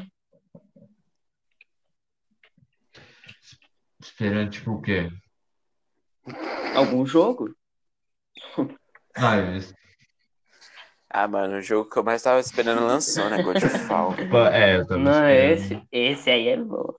[4.19, 5.11] Esperando, tipo, o quê?
[6.75, 7.55] Algum jogo?
[9.15, 9.73] Ah, eles-
[11.09, 13.41] Ah, mano, o jogo que eu mais tava esperando lançou, né?
[13.43, 14.13] Godfall.
[14.53, 15.51] é, eu tava Não, esperando.
[15.53, 16.93] esse, esse aí é bom.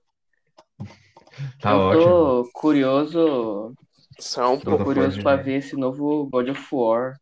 [1.61, 2.03] Tá eu ótimo.
[2.03, 3.73] tô curioso
[4.17, 4.85] Só um pouco.
[4.85, 5.43] curioso pra né?
[5.43, 7.17] ver esse novo God of War.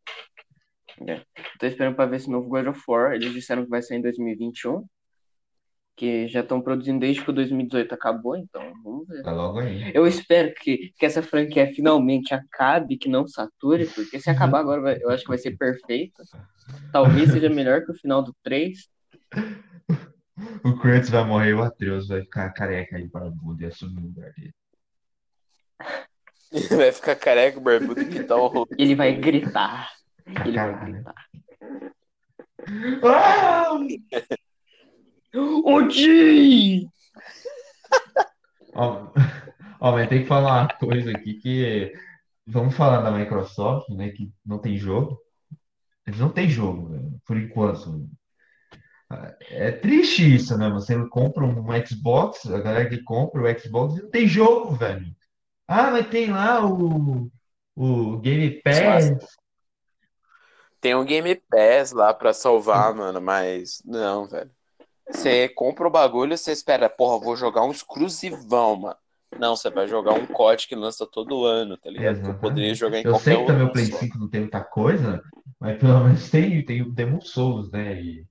[1.07, 1.23] É.
[1.59, 3.13] Tô esperando pra ver esse novo God of War.
[3.13, 4.83] Eles disseram que vai sair em 2021.
[5.97, 9.23] Que já estão produzindo desde que o 2018 acabou, então vamos ver.
[9.23, 9.91] Tá logo aí.
[9.95, 14.79] Eu espero que, que essa franquia finalmente acabe, que não sature, porque se acabar agora
[14.79, 16.21] vai- eu acho que vai ser perfeito.
[16.93, 18.87] Talvez seja melhor que o final do 3.
[20.63, 24.05] O Kratos vai morrer e o Atreus vai ficar careca aí para e assumir o
[24.05, 24.53] lugar dele.
[26.77, 28.67] Vai ficar careca, barbudo, que tá horror.
[28.77, 29.91] Ele vai gritar.
[30.45, 31.15] Ele vai gritar.
[33.03, 33.71] Ah!
[35.35, 36.87] Odi!
[38.73, 39.11] Ó,
[39.79, 41.91] ó, mas tem que falar uma coisa aqui que
[42.45, 44.09] vamos falar da Microsoft, né?
[44.11, 45.19] Que não tem jogo.
[46.05, 48.07] Eles não têm jogo, velho, por enquanto.
[49.49, 50.69] É triste isso, né?
[50.69, 55.07] Você compra um Xbox, a galera que compra o Xbox não tem jogo, velho.
[55.67, 57.31] Ah, mas tem lá o,
[57.75, 59.11] o Game Pass.
[60.79, 64.51] Tem um Game Pass lá pra salvar, mano, mas não, velho.
[65.09, 68.97] Você compra o bagulho, você espera, porra, vou jogar um exclusivão, mano.
[69.39, 72.15] Não, você vai jogar um COD que lança todo ano, tá ligado?
[72.15, 72.41] Que eu Exatamente.
[72.41, 74.05] poderia jogar em Eu qualquer sei que também o Play console.
[74.07, 75.21] 5 não tem muita coisa,
[75.59, 78.01] mas pelo menos tem, tem o Demon Souls, né?
[78.01, 78.25] E,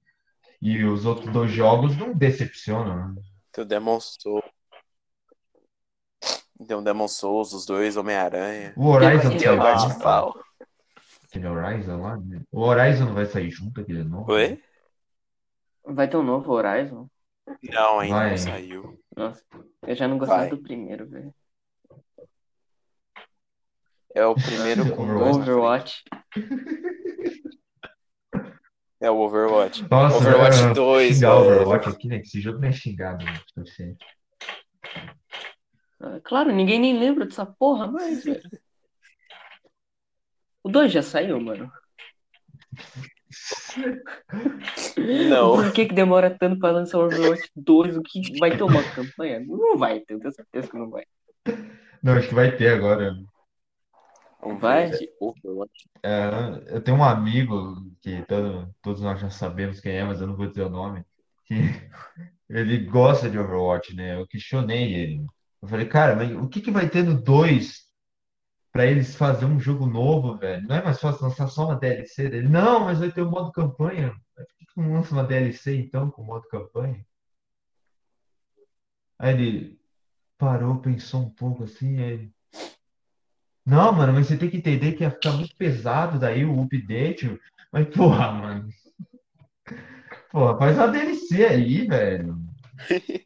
[0.60, 3.22] e os outros dois jogos não decepcionam, né?
[3.52, 4.44] Tem o Demon Souls.
[6.66, 8.72] Tem o Demon Souls, os dois, Homem-Aranha.
[8.76, 9.56] O Horizon Tem Tem o.
[9.58, 10.34] Godfall.
[11.28, 12.40] Aquele Horizon lá, né?
[12.50, 14.32] O Horizon não vai sair junto, aquele novo?
[14.32, 14.60] Oi?
[15.86, 17.08] Vai ter um novo Horizon?
[17.62, 18.30] Não, ainda Vai.
[18.30, 19.00] não saiu.
[19.16, 19.42] Nossa,
[19.86, 20.50] eu já não gostava Vai.
[20.50, 21.34] do primeiro, velho.
[24.14, 25.50] É o primeiro com dois na frente.
[25.50, 26.04] Overwatch.
[29.00, 29.86] É o Overwatch.
[29.90, 31.52] Nossa, Overwatch eu- 2, xingar velho.
[31.62, 32.18] Overwatch aqui, né?
[32.18, 33.34] Que esse jogo não é xingado, né?
[36.00, 38.42] Ah, Claro, ninguém nem lembra dessa porra mais, velho.
[40.64, 41.70] O 2 já saiu, mano.
[45.28, 45.56] Não.
[45.56, 47.96] Por que que demora tanto pra lançar o Overwatch 2?
[47.96, 49.40] O que vai ter uma campanha?
[49.40, 51.04] Não vai ter, eu tenho certeza que não vai.
[52.02, 53.14] Não, acho que vai ter agora.
[54.40, 54.90] Vamos Vai?
[55.20, 55.88] Overwatch.
[56.02, 56.30] É,
[56.68, 60.36] eu tenho um amigo que todo- todos nós já sabemos quem é, mas eu não
[60.36, 61.04] vou dizer o nome.
[61.44, 61.54] Que
[62.48, 64.16] ele gosta de Overwatch, né?
[64.20, 65.26] Eu questionei ele.
[65.60, 67.85] Eu falei, cara, mas o que que vai ter no 2
[68.76, 70.68] pra eles fazer um jogo novo, velho?
[70.68, 72.46] Não é mais fácil lançar só uma DLC dele?
[72.46, 74.14] Não, mas vai ter o modo campanha.
[74.34, 77.02] Por que não lança uma DLC então com modo campanha?
[79.18, 79.80] Aí ele
[80.36, 82.32] parou, pensou um pouco assim, aí ele,
[83.64, 87.40] Não, mano, mas você tem que entender que ia ficar muito pesado daí o update.
[87.72, 88.68] Mas, porra, mano.
[90.30, 92.36] Porra, faz uma DLC aí, velho.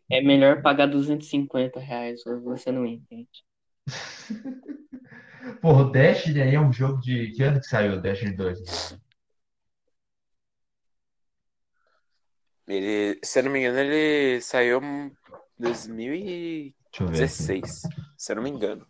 [0.08, 3.44] É melhor pagar 250 reais, você não entende.
[5.60, 7.32] Porra, o Destiny aí é um jogo de.
[7.32, 8.98] Que ano que saiu o Destiny 2?
[12.66, 15.12] Ele, se eu não me engano, ele saiu em
[15.58, 16.74] 2016.
[16.90, 17.68] Deixa eu ver aqui.
[18.16, 18.86] Se eu não me engano.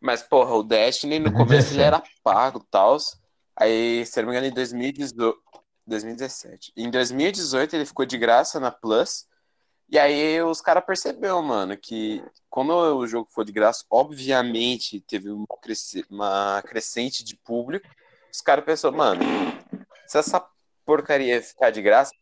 [0.00, 2.96] Mas, porra, o Destiny no começo ele era pago e tal.
[3.56, 5.38] Aí, se eu não me engano, em 2018,
[5.86, 6.72] 2017.
[6.76, 9.26] Em 2018 ele ficou de graça na Plus.
[9.88, 15.30] E aí os caras perceberam, mano, que quando o jogo for de graça, obviamente teve
[15.30, 15.46] uma,
[16.10, 17.86] uma crescente de público.
[18.32, 19.22] Os caras pensaram, mano,
[20.06, 20.44] se essa
[20.84, 22.12] porcaria ficar de graça,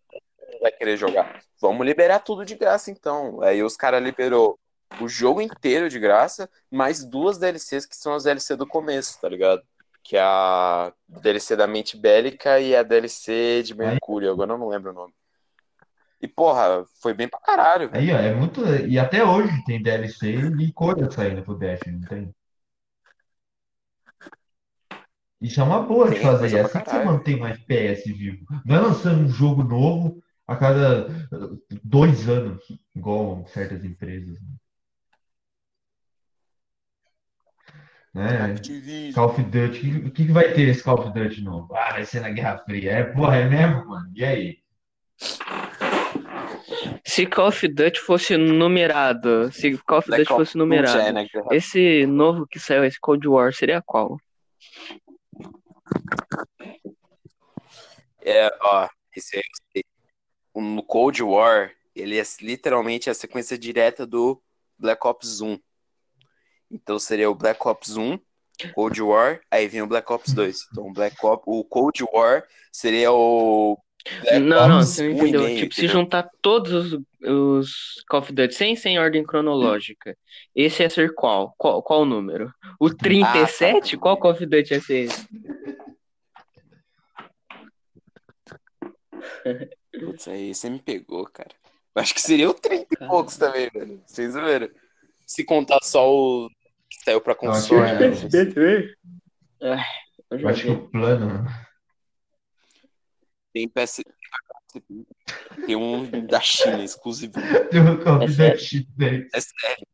[0.61, 1.43] vai querer jogar.
[1.61, 3.41] Vamos liberar tudo de graça então.
[3.43, 4.59] Aí os caras liberou
[5.01, 9.29] o jogo inteiro de graça, mais duas DLCs que são as DLC do começo, tá
[9.29, 9.63] ligado?
[10.03, 14.69] Que é a DLC da Mente Bélica e a DLC de Mercúrio, agora eu não
[14.69, 15.15] lembro o nome.
[16.21, 17.91] E, porra, foi bem pra caralho.
[17.93, 18.65] Aí, ó, é muito.
[18.87, 22.35] E até hoje tem DLC e coisa saindo pro Destiny, não tem?
[25.41, 26.39] Isso é uma boa de fazer.
[26.39, 27.13] coisa É pra assim que você caralho.
[27.13, 28.47] mantém mais PS vivo.
[28.65, 32.63] Não é lançando um jogo novo a cada uh, dois anos,
[32.95, 34.39] igual certas empresas.
[38.15, 38.53] Né?
[38.53, 39.13] Activision.
[39.13, 41.75] Call of Duty, o que, que vai ter esse Call of Duty novo?
[41.75, 42.93] Ah, vai ser na Guerra Fria.
[42.93, 44.11] É, porra, é mesmo, mano?
[44.15, 44.59] E aí?
[47.07, 51.11] Se Call of Duty fosse numerado, se Call of Black Duty fosse 2 já é
[51.11, 51.49] numerado, na guerra.
[51.53, 54.19] esse novo que saiu, esse Cold War, seria qual?
[58.23, 59.85] É, ó, esse aí eu sei.
[60.55, 64.43] O Cold War, ele é literalmente a sequência direta do
[64.79, 65.59] Black Ops 1.
[66.71, 68.19] Então seria o Black Ops 1,
[68.75, 70.69] Cold War, aí vem o Black Ops 2.
[70.71, 73.79] Então o Black Ops, o Cold War seria o
[74.23, 75.43] Black Não, não, você não 1 e entendeu.
[75.43, 76.01] meio, Tipo, se entendeu?
[76.03, 80.17] juntar todos os, os Call of Duty sem, sem ordem cronológica,
[80.55, 81.55] esse ia ser qual?
[81.57, 82.53] Qual, qual o número?
[82.79, 83.77] O 37?
[83.77, 84.03] Ah, tá.
[84.03, 85.27] Qual Call of Duty ia ser esse?
[89.99, 91.51] Putz, aí você me pegou, cara.
[91.95, 94.03] Eu acho que seria o 30 e poucos também, velho.
[94.07, 94.69] Vocês viram?
[95.27, 96.49] Se contar só o
[96.91, 97.97] que saiu pra Eu acho console.
[98.19, 98.95] que né?
[99.61, 99.77] é.
[100.31, 100.85] Eu acho que joguei.
[100.85, 101.45] o plano.
[103.55, 104.03] Tem PS...
[105.65, 107.35] Tem um da China, exclusivo.
[107.71, 108.59] Tem o Call É sério?
[108.61, 109.29] Duty Day.
[109.33, 109.87] É sério.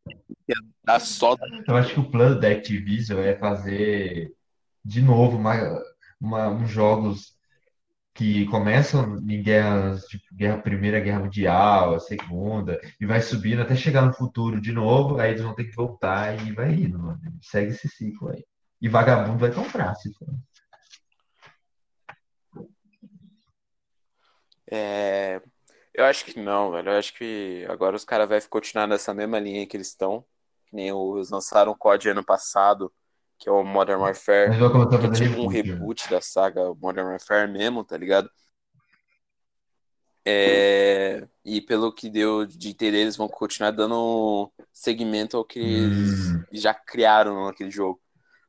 [0.83, 1.35] Dá só
[1.67, 4.33] Eu acho que o plano da Activision é fazer
[4.83, 5.53] de novo uma,
[6.19, 7.33] uma- uns jogos
[8.13, 13.75] que começam em guerras, tipo, guerra, Primeira Guerra Mundial, a Segunda, e vai subindo até
[13.75, 17.19] chegar no futuro de novo, aí eles vão ter que voltar e vai indo, mano.
[17.41, 18.43] Segue esse ciclo aí.
[18.81, 20.27] E vagabundo vai comprar, se for.
[24.71, 25.41] É,
[25.93, 26.89] Eu acho que não, velho.
[26.89, 30.25] Eu acho que agora os caras vão continuar nessa mesma linha que eles estão.
[30.67, 32.91] Que nem os lançaram o COD ano passado,
[33.37, 35.73] que é o Modern Warfare, que é fazer tipo um reboot, né?
[35.73, 38.29] reboot da saga Modern Warfare mesmo, tá ligado?
[40.25, 46.31] É, E pelo que deu de entender, eles vão continuar dando segmento ao que eles
[46.31, 46.43] Hum.
[46.53, 47.99] já criaram naquele jogo.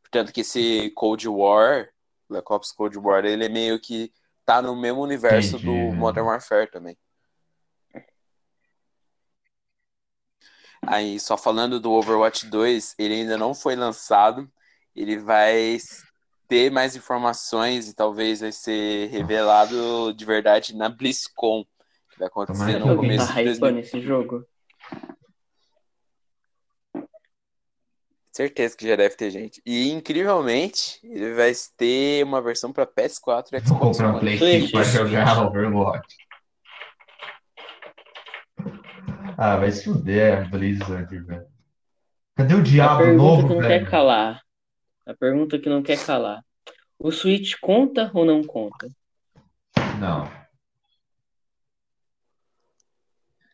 [0.02, 1.88] Portanto, que esse Cold War,
[2.28, 4.12] Black Ops Cold War, ele é meio que
[4.44, 5.66] tá no mesmo universo Entendi.
[5.66, 6.96] do Modern Warfare também.
[10.84, 14.50] Aí, só falando do Overwatch 2, ele ainda não foi lançado.
[14.94, 15.78] Ele vai
[16.48, 21.64] ter mais informações e talvez vai ser revelado de verdade na BlizzCon,
[22.10, 23.54] que vai acontecer Tomara no começo tá de 2000.
[23.54, 24.46] hypando esse jogo?
[28.32, 29.60] Certeza que já deve ter gente.
[29.66, 34.20] E incrivelmente, ele vai ter uma versão para PS4 e Vou Xbox comprar um One.
[34.20, 35.06] Play Play 5 pra cinco.
[35.06, 36.16] jogar Overwatch.
[39.36, 41.46] Ah, vai se fuder, a Blizzard, velho.
[42.36, 43.84] Cadê o A Diabo pergunta novo, que não velho?
[43.84, 44.42] quer calar.
[45.06, 46.42] A pergunta que não quer calar.
[46.98, 48.88] O Switch conta ou não conta?
[49.98, 50.30] Não.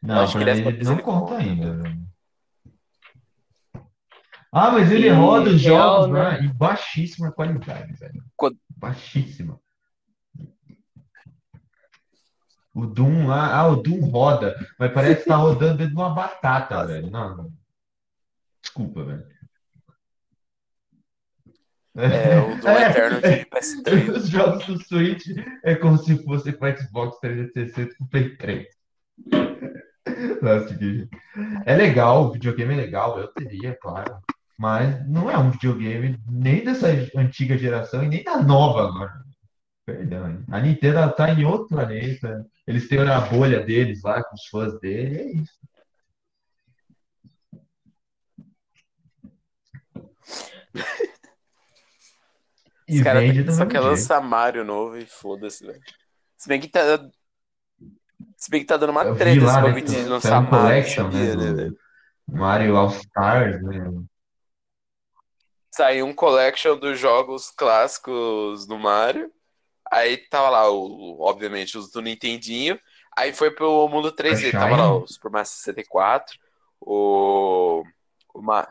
[0.03, 1.37] Não, acho que pra mim ele vez não conta.
[1.39, 2.08] ainda, velho.
[4.51, 6.23] Ah, mas ele E roda os real, jogos né?
[6.23, 8.23] lá em baixíssima qualidade, velho.
[8.37, 9.61] Quando- Baixíssima.
[12.75, 16.15] O Doom lá, ah, o Doom roda, mas parece que tá rodando dentro de uma
[16.15, 17.11] batata, velho.
[17.11, 17.53] Não, não.
[18.63, 19.27] Desculpa, velho.
[21.97, 23.39] É, o Doom É, Eterno é.
[23.39, 24.09] de PS3.
[24.17, 25.27] Os jogos do Switch
[25.65, 28.67] é como se fosse com Xbox 360 com Play 3.
[30.41, 31.09] Nossa, que-
[31.67, 34.19] É legal, o videogame é legal, eu teria, claro.
[34.59, 39.23] Mas não é um videogame nem dessa antiga geração e nem da nova agora.
[39.87, 40.45] Perdão, hein?
[40.51, 42.45] A Nintendo tá em outro planeta.
[42.67, 45.59] Eles têm a bolha deles lá com os fãs dele, é isso.
[52.89, 55.81] Os caras só quer lançar Mario novo e foda-se, velho.
[56.39, 56.81] Se bem que tá.
[58.37, 61.35] Se bem que tá dando uma treta esse né, bagulho de lançar Mario, collection, né,
[61.35, 61.71] né?
[62.27, 63.93] Mario All Stars, né?
[65.79, 69.31] Saiu um collection dos jogos clássicos do Mario.
[69.89, 72.77] Aí tava lá, o, obviamente, os do Nintendinho.
[73.17, 74.51] Aí foi pro mundo 3D.
[74.51, 76.37] Tava lá o Super Mario 64,
[76.81, 77.85] o,
[78.35, 78.67] o, Ma-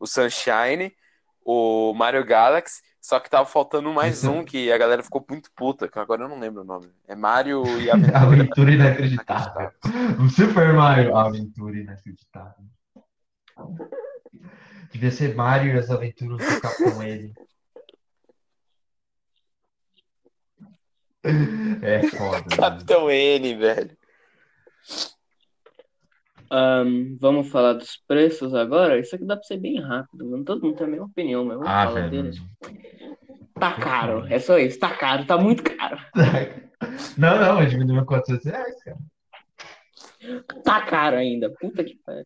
[0.00, 0.92] o Sunshine,
[1.44, 2.82] o Mario Galaxy.
[3.00, 6.28] Só que tava faltando mais um que a galera ficou muito puta, que agora eu
[6.28, 6.90] não lembro o nome.
[7.06, 8.18] É Mario e Aventura.
[8.18, 9.70] Aventura inacreditável.
[10.18, 12.64] O Super Mario Aventura inacreditável.
[14.92, 17.32] Devia ser Mario e as aventuras do Capitão Ele.
[21.82, 22.38] É foda.
[22.50, 22.56] né?
[22.56, 23.96] Capitão N, velho.
[26.50, 28.98] Ahn, vamos falar dos preços agora?
[28.98, 30.24] Isso aqui dá pra ser bem rápido.
[30.28, 32.10] Não todo mundo tem a mesma opinião, mas vamos Ah, falar velho.
[32.10, 32.36] deles.
[33.58, 34.78] Tá caro, é só isso.
[34.78, 35.96] Tá caro, tá muito caro.
[37.16, 38.98] Não, não, mas diminuiu 400 reais, cara.
[40.64, 41.50] Tá caro ainda.
[41.60, 42.24] Puta que pariu.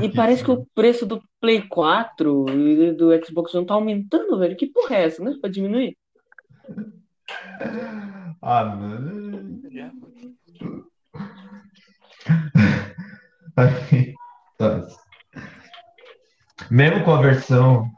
[0.00, 4.38] E, e parece que o preço do Play 4 e do Xbox One tá aumentando,
[4.38, 4.56] velho.
[4.56, 5.34] Que porra é essa, né?
[5.40, 5.96] Pra diminuir?
[8.42, 9.60] Ah, mano.
[14.60, 14.96] Nossa.
[16.70, 17.90] Mesmo com a versão.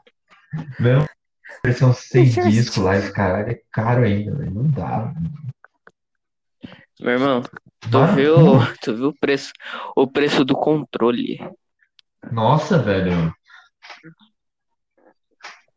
[0.79, 4.51] Mesmo com a versão sem disco lá, esse caralho é caro ainda, velho.
[4.51, 5.13] Não dá.
[6.99, 7.41] Meu irmão,
[7.79, 8.35] tu Mas, viu,
[8.81, 9.51] tu viu o preço,
[9.95, 11.39] o preço do controle?
[12.31, 13.33] Nossa, velho.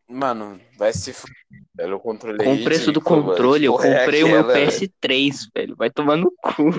[0.08, 1.14] Mano, vai se
[1.74, 4.46] velho, O controle é Com o preço do controle, eu porra é comprei o meu
[4.46, 4.70] velho?
[4.70, 5.76] PS3, velho.
[5.76, 6.70] Vai tomar no cu.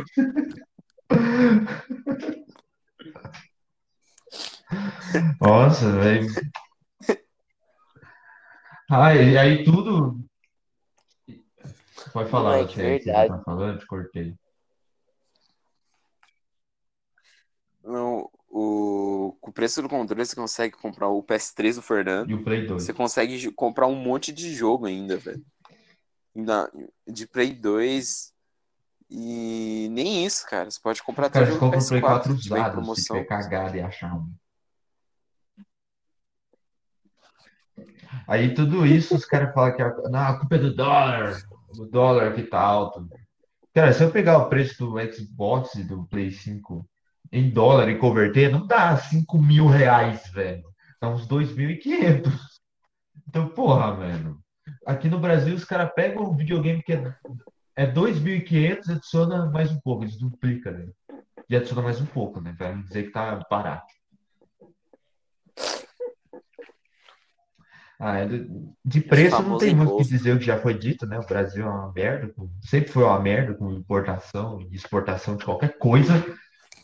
[5.42, 6.28] Nossa, velho.
[8.90, 10.20] Ah, e aí tudo.
[12.12, 13.30] Pode falar, Moleque, Tia, que você verdade.
[13.30, 14.36] tá falando, te cortei.
[17.84, 22.30] Não, o, com o preço do controle, você consegue comprar o PS3 do Fernando.
[22.30, 22.84] E o Play 2.
[22.84, 25.44] Você consegue comprar um monte de jogo ainda, velho.
[26.36, 26.72] Ainda-
[27.08, 28.32] De Play 2.
[29.10, 30.70] E nem isso, cara.
[30.70, 32.76] Você pode comprar até jogo compra o Play 4 PS4 se tiver em usado, se
[32.76, 33.16] promoção.
[33.18, 34.32] tiver cagado e achar um.
[38.28, 41.42] Aí tudo isso, os caras falam que a, não, a culpa é do dólar,
[41.78, 43.08] o dólar que tá alto.
[43.74, 46.88] Cara, se eu pegar o preço do Xbox e do Play 5
[47.34, 50.64] em dólar e converter, não dá 5 mil reais, velho.
[51.02, 52.32] Dá uns 2.500.
[53.28, 54.40] Então, porra, mano.
[54.86, 57.16] Aqui no Brasil, os caras pegam um videogame que é,
[57.76, 60.88] é 2.500 e adiciona mais um pouco, eles duplica, né?
[61.50, 62.54] E adiciona mais um pouco, né?
[62.56, 63.92] Pra não dizer que tá barato.
[68.00, 68.28] Ah, é
[68.86, 71.18] de preço não tem muito o que dizer o que já foi dito, né?
[71.18, 72.32] O Brasil é uma merda,
[72.62, 76.14] sempre foi uma merda com importação e exportação de qualquer coisa.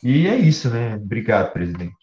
[0.04, 0.96] E é isso, né?
[0.96, 1.96] Obrigado, presidente.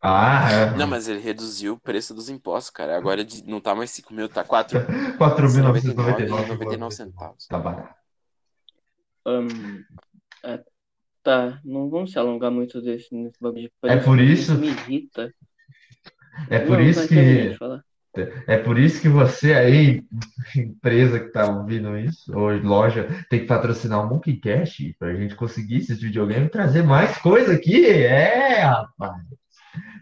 [0.00, 0.76] Ah, é.
[0.76, 2.96] Não, mas ele reduziu o preço dos impostos, cara.
[2.96, 4.80] Agora de- não tá mais 5 mil, tá 4
[5.16, 7.46] 4.999 centavos.
[7.46, 7.94] Tá barato.
[9.24, 9.46] Ahn,
[10.44, 10.60] é,
[11.22, 14.54] tá, não vamos se alongar muito desse, nesse bagulho de É preço, por porque isso-
[14.58, 15.32] me irrita.
[16.50, 17.56] É por Não, isso que.
[18.46, 20.02] É por isso que você aí,
[20.56, 25.78] empresa que tá ouvindo isso, ou loja, tem que patrocinar o Monkeycast pra gente conseguir
[25.78, 27.86] esses videogames e trazer mais coisa aqui.
[27.86, 29.22] É, rapaz.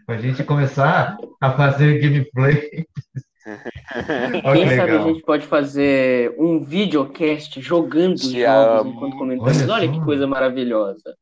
[0.05, 2.85] Pra gente começar a fazer gameplay.
[4.43, 5.07] Olha Quem que sabe a legal.
[5.07, 9.69] gente pode fazer um videocast jogando os jogos enquanto comentamos.
[9.69, 11.15] Olha Olha que coisa maravilhosa.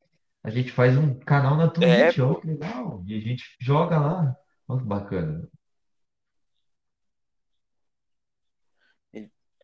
[0.44, 2.26] A gente faz um canal na É, Twitch, pô.
[2.26, 3.04] olha que legal.
[3.08, 4.36] E a gente joga lá.
[4.68, 5.48] Olha que bacana.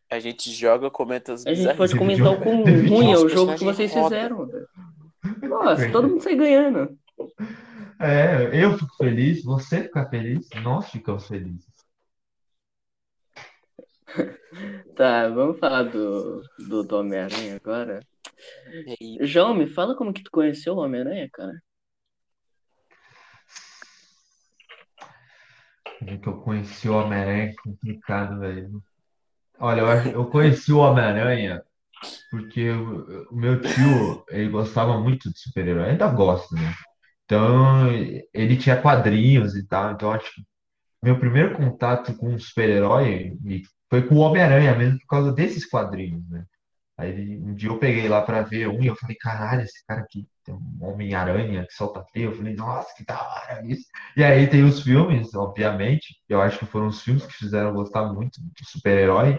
[0.08, 3.56] A gente joga, comenta as A gente pode comentar o quão ruim é o jogo
[3.56, 4.48] que vocês fizeram.
[5.42, 6.96] Nossa, todo mundo sai ganhando.
[7.98, 11.66] É, eu fico feliz, você fica feliz, nós ficamos felizes.
[14.96, 18.00] Tá, vamos falar do, do, do Homem-Aranha agora.
[19.20, 21.62] João, me fala como que tu conheceu o Homem-Aranha, cara.
[25.98, 27.50] Como que eu conheci o Homem-Aranha?
[27.50, 28.82] É complicado, velho.
[29.58, 31.62] Olha, eu, eu conheci o Homem-Aranha
[32.30, 36.74] porque o, o meu tio, ele gostava muito de super-herói, ainda gosta, né?
[37.24, 37.88] Então,
[38.32, 40.42] ele tinha quadrinhos e tal, então acho que
[41.02, 43.36] meu primeiro contato com um super-herói
[43.88, 46.44] foi com o Homem-Aranha mesmo por causa desses quadrinhos, né?
[46.98, 50.00] Aí um dia eu peguei lá pra ver um e eu falei, caralho, esse cara
[50.00, 52.24] aqui tem um Homem-Aranha que solta teia.
[52.24, 53.86] Eu falei, nossa, que da hora isso.
[54.16, 58.10] E aí tem os filmes, obviamente, eu acho que foram os filmes que fizeram gostar
[58.12, 59.38] muito do super-herói.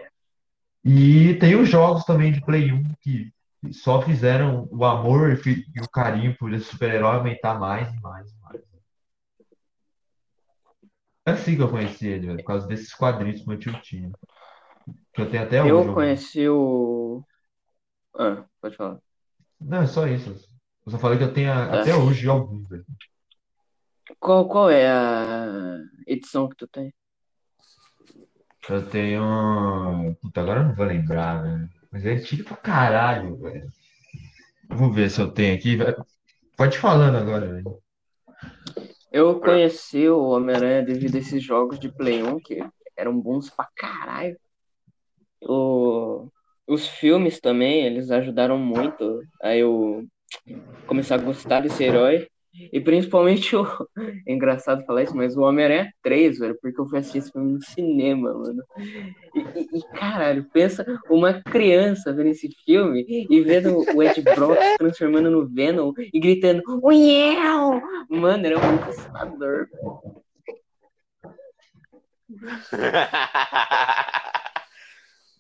[0.86, 3.32] E tem os jogos também de Play 1 que
[3.72, 8.36] só fizeram o amor e o carinho por esse super-herói aumentar mais e mais e
[8.44, 8.62] mais.
[11.26, 14.12] É assim que eu conheci ele, velho, por causa desses quadrinhos que meu tio tinha.
[15.14, 15.90] Que eu tenho até hoje.
[15.90, 17.22] Eu conheci o.
[18.18, 19.00] Ah, pode falar.
[19.60, 20.30] Não, é só isso.
[20.86, 22.86] Eu só falei que eu tenho a- até hoje alguns, velho.
[24.20, 26.94] Qual, qual é a edição que tu tem?
[28.70, 30.16] Eu tenho.
[30.22, 31.70] Puta, agora eu não vou lembrar, velho.
[31.92, 33.70] Mas é antigo pra caralho, velho.
[34.70, 35.76] Vou ver se eu tenho aqui.
[35.76, 36.06] velho.
[36.58, 37.82] Pode ir falando agora, velho.
[39.12, 42.60] Eu conheci o Homem-Aranha devido a esses jogos de Play 1 que
[42.96, 44.38] eram bons pra caralho.
[45.42, 46.30] O...
[46.68, 50.04] Os filmes também, eles ajudaram muito a eu
[50.86, 52.28] começar a gostar desse herói.
[52.74, 53.66] E principalmente o.
[54.26, 57.54] É engraçado falar isso, mas o Homem-Aranha 3, velho, porque eu fui assistir esse filme
[57.54, 58.64] no cinema, mano.
[59.56, 64.78] E, e- caralho, pensa uma criança vendo esse filme e vendo o Ed Brock se
[64.80, 67.80] transformando no Venom e gritando, Uiel!
[68.10, 69.68] Mano, era muito assustador.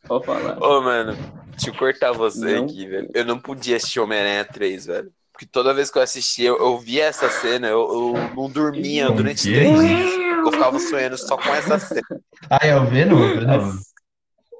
[0.07, 0.57] Pode falar.
[0.61, 1.13] Ô, mano,
[1.51, 2.65] deixa eu cortar você Não.
[2.65, 3.09] aqui, velho.
[3.13, 5.11] Eu não podia assistir Homem-Aranha 3, velho.
[5.31, 9.11] Porque toda vez que eu assistia, eu, eu via essa cena, eu, eu não dormia
[9.11, 9.59] durante que é?
[9.59, 10.13] três dias.
[10.45, 12.21] Eu ficava sonhando só com essa cena.
[12.49, 13.15] Ah, é o Venom?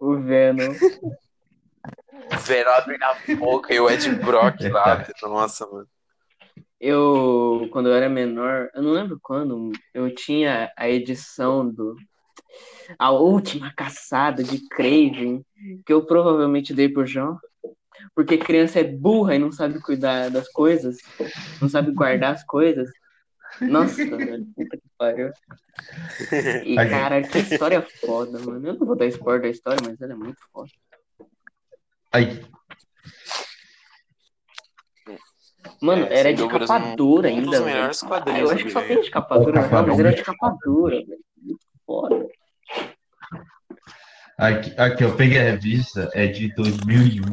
[0.01, 0.73] O Venom.
[2.29, 2.73] O Venom.
[2.77, 5.07] Abrindo a boca e o Ed Brock lá.
[5.23, 5.87] Nossa, mano.
[6.79, 11.95] eu, quando eu era menor, eu não lembro quando, eu tinha a edição do
[12.97, 15.43] A Última Caçada de Craven,
[15.85, 17.39] que eu provavelmente dei pro João,
[18.15, 20.97] porque criança é burra e não sabe cuidar das coisas,
[21.61, 22.89] não sabe guardar as coisas.
[23.61, 25.31] Nossa, velho, puta que pariu.
[26.63, 28.67] E, cara, que história foda, mano.
[28.67, 30.69] Eu não vou dar spoiler da história, mas ela é muito foda.
[32.13, 32.45] Aí,
[35.81, 38.47] Mano, É, era de dúvidas, capa um- dura um ainda, dos melhores Ah, quadrinhos eu
[38.47, 40.95] do acho que só tem de capa dura, Capa não, mas era de capa dura,
[40.95, 41.19] velho.
[41.41, 42.27] Muito foda.
[44.37, 47.23] Aqui, aqui, eu peguei a revista, é de 2001.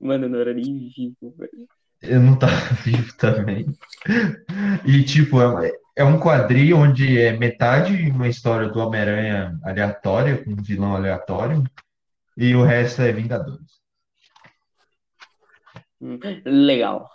[0.00, 1.68] Mano, não era nem vivo, velho.
[2.02, 2.52] Eu não tava
[2.84, 3.66] vivo também.
[4.86, 10.52] E, tipo, é, é um quadrinho onde é metade uma história do Homem-Aranha aleatória, com
[10.52, 11.64] um vilão aleatório,
[12.36, 13.80] e o resto é Vingadores.
[16.44, 17.08] Legal.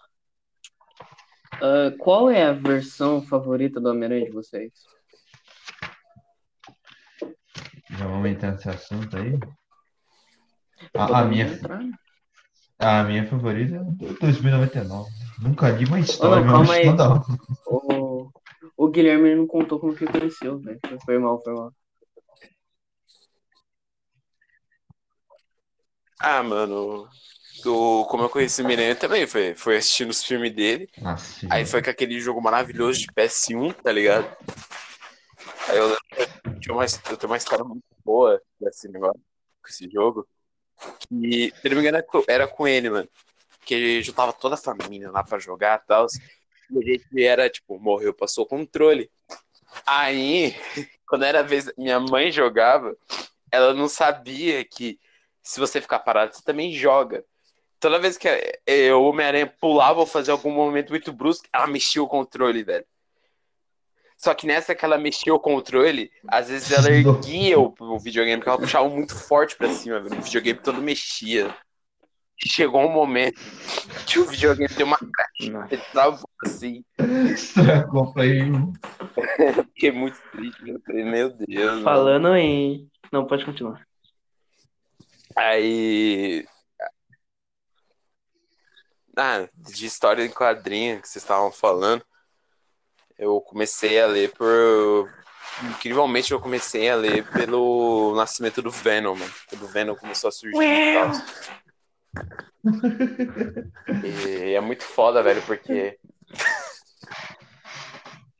[1.62, 4.72] Ah, qual é a versão favorita do Homem-Aranha de vocês?
[8.02, 9.38] Já vamos entrar nesse assunto aí?
[10.96, 11.84] A, a minha, entrar?
[12.80, 15.08] a minha favorita é o 2099.
[15.40, 16.98] Nunca li uma história, não, mas calma acho aí.
[16.98, 17.22] toda.
[17.68, 18.32] O,
[18.76, 20.80] o Guilherme não contou como que conheceu, velho.
[21.06, 21.72] Foi mal, foi mal.
[26.20, 27.08] Ah, mano.
[27.64, 30.90] O, como eu conheci o Miranha também, foi, foi assistindo os filmes dele.
[31.00, 34.26] Nossa, Aí foi com aquele jogo maravilhoso de PS1, tá ligado?
[35.68, 35.98] Aí eu
[36.60, 39.20] tinha uma, eu tenho uma história muito boa desse negócio,
[39.62, 40.28] com esse jogo.
[41.12, 43.10] E, se não me engano, era com- era com ele, mano.
[43.66, 46.08] Que juntava toda a família lá pra jogar e tal.
[46.72, 49.10] E a gente era, tipo, morreu, passou o controle.
[49.86, 50.56] Aí,
[51.08, 52.96] quando era a vez minha mãe jogava,
[53.52, 55.00] ela não sabia que
[55.44, 57.24] se você ficar parado, você também joga.
[57.80, 58.28] Toda vez que
[58.94, 62.86] o Homem-Aranha pulava ou fazia algum movimento muito brusco, ela mexia o controle, velho.
[64.24, 68.38] Só que nessa que ela mexia o controle, às vezes ela erguia o, o videogame,
[68.38, 70.20] porque ela puxava muito forte pra cima, velho.
[70.20, 71.56] O videogame todo mexia.
[72.38, 73.40] Chegou um momento
[74.06, 74.98] que o videogame deu uma
[75.50, 75.74] Nossa.
[75.74, 76.84] ele travou assim.
[77.34, 78.52] Estragou pra ele.
[79.74, 81.72] Fiquei muito triste, meu Deus, meu Deus.
[81.72, 81.84] mano.
[81.84, 82.90] Falando em.
[83.12, 83.82] Não, pode continuar.
[85.36, 86.46] Aí.
[89.18, 92.04] Ah, de história em quadrinho que vocês estavam falando,
[93.22, 95.08] eu comecei a ler por.
[95.64, 99.32] Incrivelmente, eu comecei a ler pelo nascimento do Venom, mano.
[99.48, 101.12] Quando o Venom começou a surgir e tal.
[104.04, 106.00] E é muito foda, velho, porque.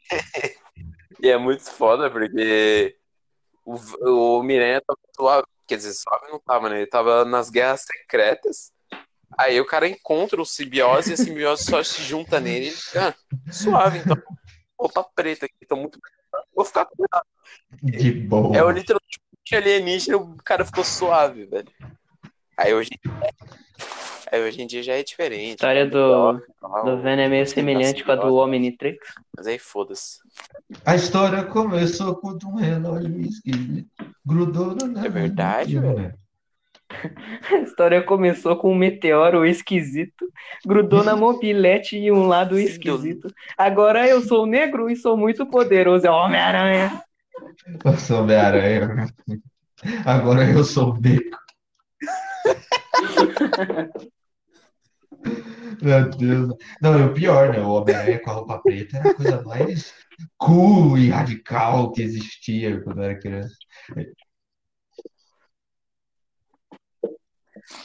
[1.22, 2.98] e é muito foda, porque
[3.64, 3.76] o,
[4.40, 5.46] o Miranha tava suave.
[5.68, 6.78] Quer dizer, suave não tava, né?
[6.78, 8.72] Ele tava nas guerras secretas.
[9.38, 12.76] Aí o cara encontra o simbiose e a simbiose só se junta nele e ele
[12.76, 14.18] fica ah, suave, então.
[14.82, 16.00] Roupa preta aqui, tô muito.
[16.56, 17.24] Vou ficar com ela.
[17.84, 18.58] De boa.
[18.58, 19.20] É o literalmente
[19.54, 21.68] alienígena, o cara ficou suave, velho.
[22.58, 22.90] Aí hoje,
[24.32, 25.50] aí hoje em dia já é A diferente.
[25.52, 26.34] história do,
[26.84, 28.98] do Venom é meio semelhante com a do Omnitrix.
[29.38, 30.18] Mas aí foda-se.
[30.84, 33.90] A história começou quando um relógio esquisito
[34.26, 36.14] grudou na É verdade, velho.
[37.52, 40.32] A história começou com um meteoro esquisito,
[40.66, 43.34] grudou na mobilete e um lado esquisito.
[43.58, 46.06] Agora eu sou negro e sou muito poderoso.
[46.06, 47.02] É o Homem-Aranha.
[47.84, 49.08] Eu sou Homem-Aranha.
[50.06, 51.38] Agora eu sou o Beco.
[55.82, 56.56] Meu Deus.
[56.82, 57.60] Não, e o pior, né?
[57.60, 59.94] O Homem-Aranha com a roupa preta era a coisa mais
[60.38, 63.56] cool e radical que existia quando eu era criança.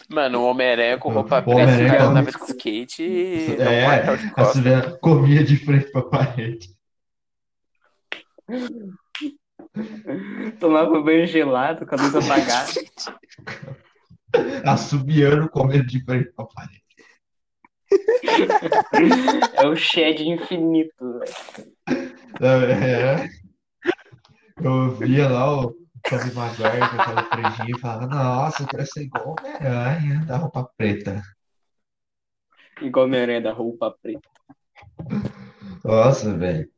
[0.09, 4.17] Mano, o Homem-Aranha com roupa preta, o Homem-Aranha cara com- andava de skate e É,
[4.17, 4.45] de a.
[4.47, 6.69] Suzana comia de frente pra parede.
[10.61, 12.71] Tomava banho gelado, com a luz apagada.
[14.65, 16.83] Assobiando, comendo de frente pra parede.
[19.55, 21.21] É o Shed infinito.
[22.41, 22.73] velho.
[22.73, 23.29] É.
[24.63, 25.77] Eu via lá o
[26.09, 30.71] Tobey Maguire com aquela franjinha e falava, nossa, eu quero ser igual Homem-Aranha da roupa
[30.77, 31.23] preta.
[32.81, 34.29] Igual Homem-Aranha da roupa preta.
[35.85, 36.71] Nossa, velho.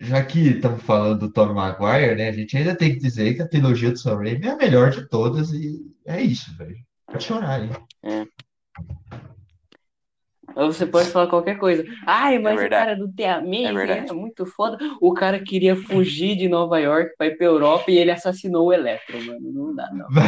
[0.00, 2.28] Já que estamos falando do Tobey Maguire, né?
[2.28, 4.90] A gente ainda tem que dizer que a trilogia do Sam Raimi é a melhor
[4.90, 6.78] de todas e é isso, velho.
[7.06, 7.70] Pode chorar, hein?
[8.02, 8.28] Ou
[10.66, 11.84] você pode falar qualquer coisa.
[12.06, 12.84] Ai, mas o verdade.
[12.84, 14.76] cara do The Amazing É é muito foda.
[15.00, 18.72] O cara queria fugir de Nova York pra ir pra Europa e ele assassinou o
[18.72, 19.52] Electro, mano.
[19.52, 20.08] Não dá, não.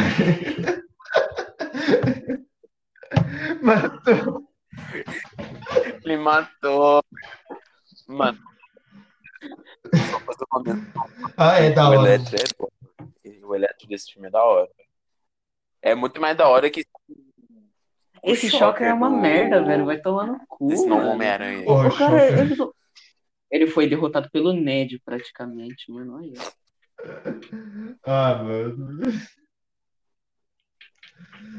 [3.61, 4.47] Matou.
[6.03, 7.03] Ele matou.
[8.07, 8.37] Mano.
[9.93, 11.09] Só fazer menção.
[11.37, 12.13] Ah, é da O hora.
[12.15, 12.67] Eletro é bom.
[13.47, 14.69] O Eletro desse filme é da hora.
[15.81, 16.90] É muito mais da hora que O
[18.23, 19.85] Esse Shocker Shocker é uma do- merda, velho.
[19.85, 20.71] Vai tomar no cu.
[20.71, 21.13] esse novo mano.
[21.13, 21.63] Homem-Aranha.
[21.69, 22.39] O cara, Shocker.
[22.39, 22.55] ele,
[23.51, 26.17] ele foi derrotado pelo Ned, praticamente, mano.
[26.17, 26.33] Olha.
[28.05, 29.01] Ah, mano.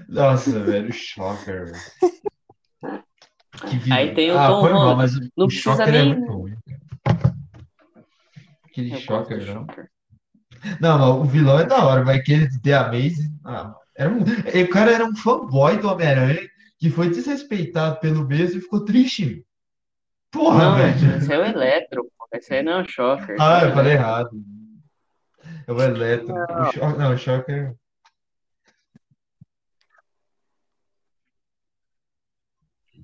[0.08, 3.02] Nossa, velho, Shocker, velho.
[3.92, 4.96] Aí tem o ah, Tom Holland.
[4.96, 6.56] mas Não o precisa Shocker é nem- muito ruim.
[8.66, 9.66] Aquele Shocker, não.
[9.66, 9.90] Shocker.
[10.80, 13.38] Não, mas o vilão é da hora, mas aquele de The Amazing.
[13.44, 14.20] Ah, era um...
[14.22, 16.48] O cara era um fanboy do Homem-Aranha
[16.82, 19.46] que foi desrespeitado pelo mesmo e ficou triste.
[20.32, 21.16] Porra, Não, velho.
[21.16, 22.26] esse é o Eletro, pô.
[22.32, 23.36] Esse aí não é o Shocker.
[23.40, 24.30] Ah, é eu falei errado.
[25.64, 26.34] É o Eletro.
[26.34, 27.76] O Shocker, não, o Shocker.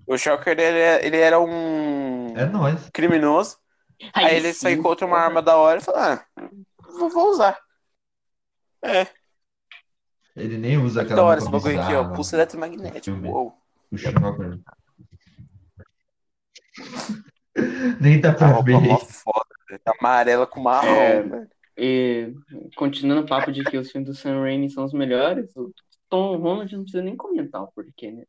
[0.08, 2.90] O Shocker, ele, é- ele era um É nóis.
[2.92, 3.58] criminoso.
[4.12, 6.42] Aí, ele sim, só encontra uma arma da hora e fala, ah,
[6.98, 7.56] vou, vou usar.
[8.82, 9.06] É,
[10.34, 12.12] Ele nem usa que aquela da hora esse bagulho aqui, ó.
[12.12, 13.16] Pulso eletromagnético.
[13.24, 13.67] Uou.
[13.90, 14.58] O Shocker.
[18.00, 18.80] Nem dá pra ver.
[18.80, 19.80] mó foda, velho.
[19.98, 21.22] Amarela com marrom, É.
[21.22, 21.48] velho.
[21.80, 22.34] E
[22.76, 25.72] continuando o papo de que os filmes do Sam Raimi são os melhores, o
[26.08, 28.24] Tom Holland não precisa nem comentar o porquê, né?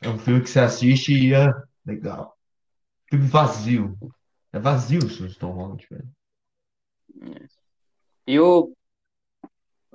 [0.00, 1.52] É um filme que você assiste e é
[1.84, 2.36] legal.
[3.10, 3.98] Filme vazio.
[4.52, 6.08] É vazio o filme de Tom Holland, velho.
[8.26, 8.72] E o,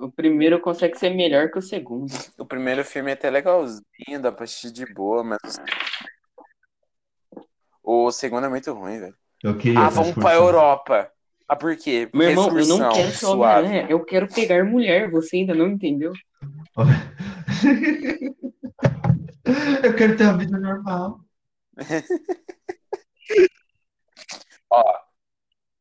[0.00, 2.12] o primeiro consegue ser melhor que o segundo.
[2.38, 5.38] O primeiro filme é até legalzinho, dá pra assistir de boa, mas
[7.82, 9.14] o segundo é muito ruim, velho.
[9.76, 10.34] Ah, vamos pra.
[10.34, 11.12] Europa.
[11.48, 12.08] Ah, por quê?
[12.10, 13.26] Porque Meu irmão, eu não quero ser.
[13.26, 16.12] Homem-Aranha, eu quero pegar mulher, você ainda não entendeu?
[19.82, 21.20] Eu quero ter uma vida normal.
[24.70, 24.82] Ó,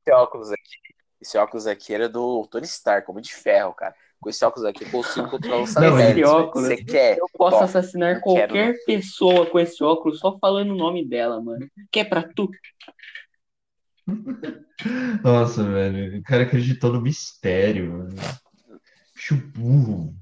[0.02, 0.78] esse óculos aqui,
[1.22, 3.94] esse óculos aqui era do Tony Stark, Homem de Ferro, cara.
[4.22, 5.66] Com esse óculos aqui eu consigo controlar
[5.96, 6.28] velho.
[6.28, 7.18] óculos- Você quer?
[7.18, 7.66] Eu posso Toma.
[7.66, 11.70] assassinar não quero, qualquer pessoa com esse óculos só falando o nome dela, mano.
[11.92, 12.50] Que é pra tu.
[15.24, 16.20] Nossa, velho.
[16.20, 17.92] O cara acreditou no mistério.
[17.94, 18.16] mano.
[19.16, 20.14] Bicho burro.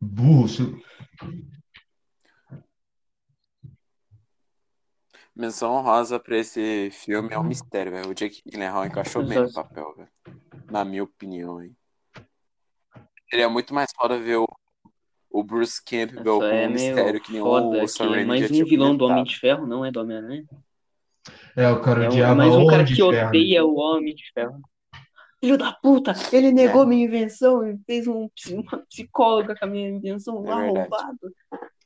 [0.00, 0.48] Burro.
[0.48, 0.78] su-
[5.34, 8.10] Menção honrosa pra esse filme é um mistério, velho.
[8.10, 10.10] O Jake Gyllenhaal encaixou bem no papel, velho.
[10.70, 11.74] Na minha opinião, hein.
[13.32, 14.46] Seria muito mais foda ver o,
[15.30, 18.40] o Bruce Campbell Só com é um mistério que nem foda o Sam Raimi mais
[18.42, 20.44] já um vilão do Homem de Ferro não é do Homem-Aranha.
[21.56, 23.28] É, o cara É odiava mais o um cara que Ferro.
[23.28, 24.60] odeia o Homem de Ferro.
[25.40, 29.88] Filho da puta, ele negou minha invenção e fez um, uma psicóloga com a minha
[29.88, 31.34] invenção É arrombado.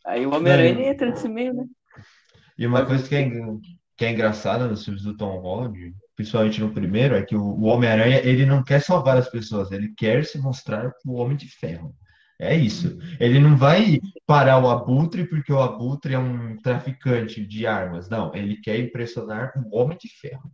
[0.04, 0.88] Aí o Homem-Aranha Velho.
[0.88, 1.64] entra nesse meio, né?
[2.58, 3.30] E uma coisa que é,
[3.96, 8.20] que é engraçada nos filmes do Tom Holland, principalmente no primeiro, é que o, Homem-Aranha,
[8.24, 11.94] ele não quer salvar as pessoas, ele quer se mostrar o Homem de Ferro.
[12.38, 12.98] É isso.
[13.20, 18.08] Ele não vai parar o Abutre porque o Abutre é um traficante de armas.
[18.08, 20.50] Não, ele quer impressionar o Homem de Ferro.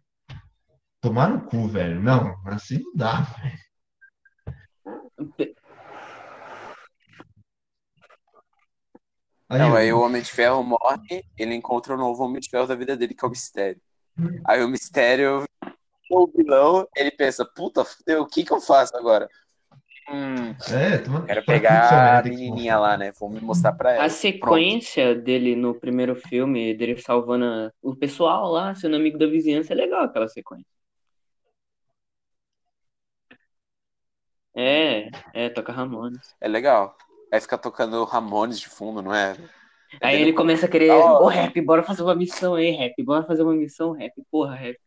[1.01, 2.01] Tomar no cu, velho.
[2.01, 3.63] Não, assim não dá, velho.
[9.49, 12.67] Aí, Não, aí o Homem de Ferro morre, ele encontra o novo Homem de Ferro
[12.67, 13.81] da vida dele, que é o Mistério.
[14.47, 15.45] Aí o Mistério,
[16.11, 19.29] o vilão, ele pensa, puta, fudeu, o que que eu faço agora?
[20.11, 23.13] Hum, é, toma, quero pegar Homem-Aranha a menininha lá, né?
[23.19, 24.05] Vou me mostrar pra ela.
[24.05, 29.27] A sequência dele no primeiro filme, dele salvando a- o pessoal lá, sendo amigo da
[29.27, 30.67] vizinhança, é legal aquela sequência.
[34.55, 36.35] É, é, toca Ramones.
[36.41, 36.97] É legal.
[37.33, 39.35] Aí fica tocando Ramones de fundo, não é?
[40.01, 41.24] Aí ele começa a querer, hora.
[41.24, 44.78] ô rap, bora fazer uma missão aí, rap, bora fazer uma missão, rap, porra, rap.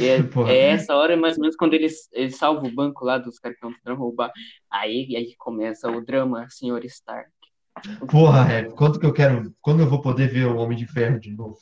[0.00, 0.50] E é, Porra.
[0.52, 3.58] é essa hora, mais ou menos, quando ele, ele salva o banco lá dos caras
[3.58, 4.32] que estão tentando roubar.
[4.70, 7.30] Aí, aí começa o drama, Senhor Stark.
[8.10, 9.54] Porra, Rap, quando que eu quero.
[9.60, 11.58] Quando eu vou poder ver o Homem de Ferro de novo?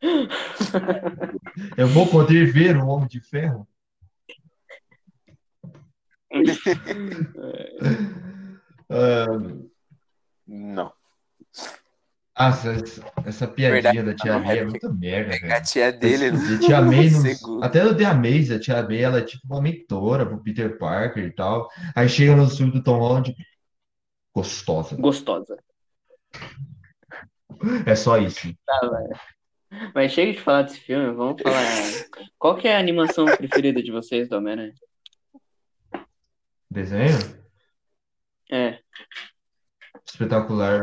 [1.76, 3.66] Eu vou poder ver o Homem de Ferro?
[8.90, 9.26] Ah,
[10.46, 10.92] Não.
[12.38, 12.72] Nossa,
[13.26, 15.64] essa, piadinha Verdade, da Tia May é é muito merda, Pegar a velho.
[15.66, 17.10] tia dele A Tia May,
[17.42, 20.78] não- até no The Amazing, a Tia May, ela é tipo uma mentora pro Peter
[20.78, 21.68] Parker e tal.
[21.94, 23.34] Aí chega no filme do Tom Holland,
[24.34, 24.96] gostosa.
[24.96, 25.56] Gostosa.
[27.86, 28.48] É só isso.
[29.94, 31.62] Mas chega de falar desse filme, vamos falar.
[32.38, 34.72] Qual que é a animação preferida de vocês do Homem-Aranha?
[36.70, 37.18] Desenho?
[38.50, 38.78] É,
[40.04, 40.82] Espetacular.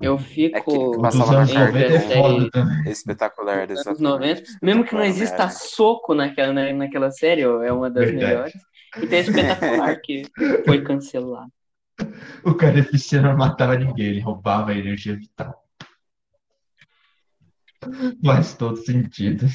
[0.00, 4.00] Eu É que fico dos passava na anos entre 90 a é espetacular, dos anos
[4.00, 4.40] exatamente.
[4.40, 5.50] 90, mesmo que não exista né?
[5.50, 8.26] soco naquela, na- naquela série, ó, é uma das Verdade.
[8.26, 8.54] melhores.
[9.02, 10.22] E tem a espetacular que
[10.64, 11.52] foi cancelado.
[12.44, 15.64] O cara eficiente não matava ninguém, ele roubava a energia vital.
[18.24, 19.46] Faz todo sentido.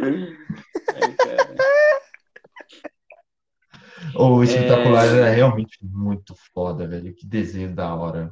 [0.00, 1.54] Ai, cara.
[4.14, 5.08] O espetacular É.
[5.18, 7.14] era realmente muito foda, velho.
[7.14, 8.30] Que desenho da hora.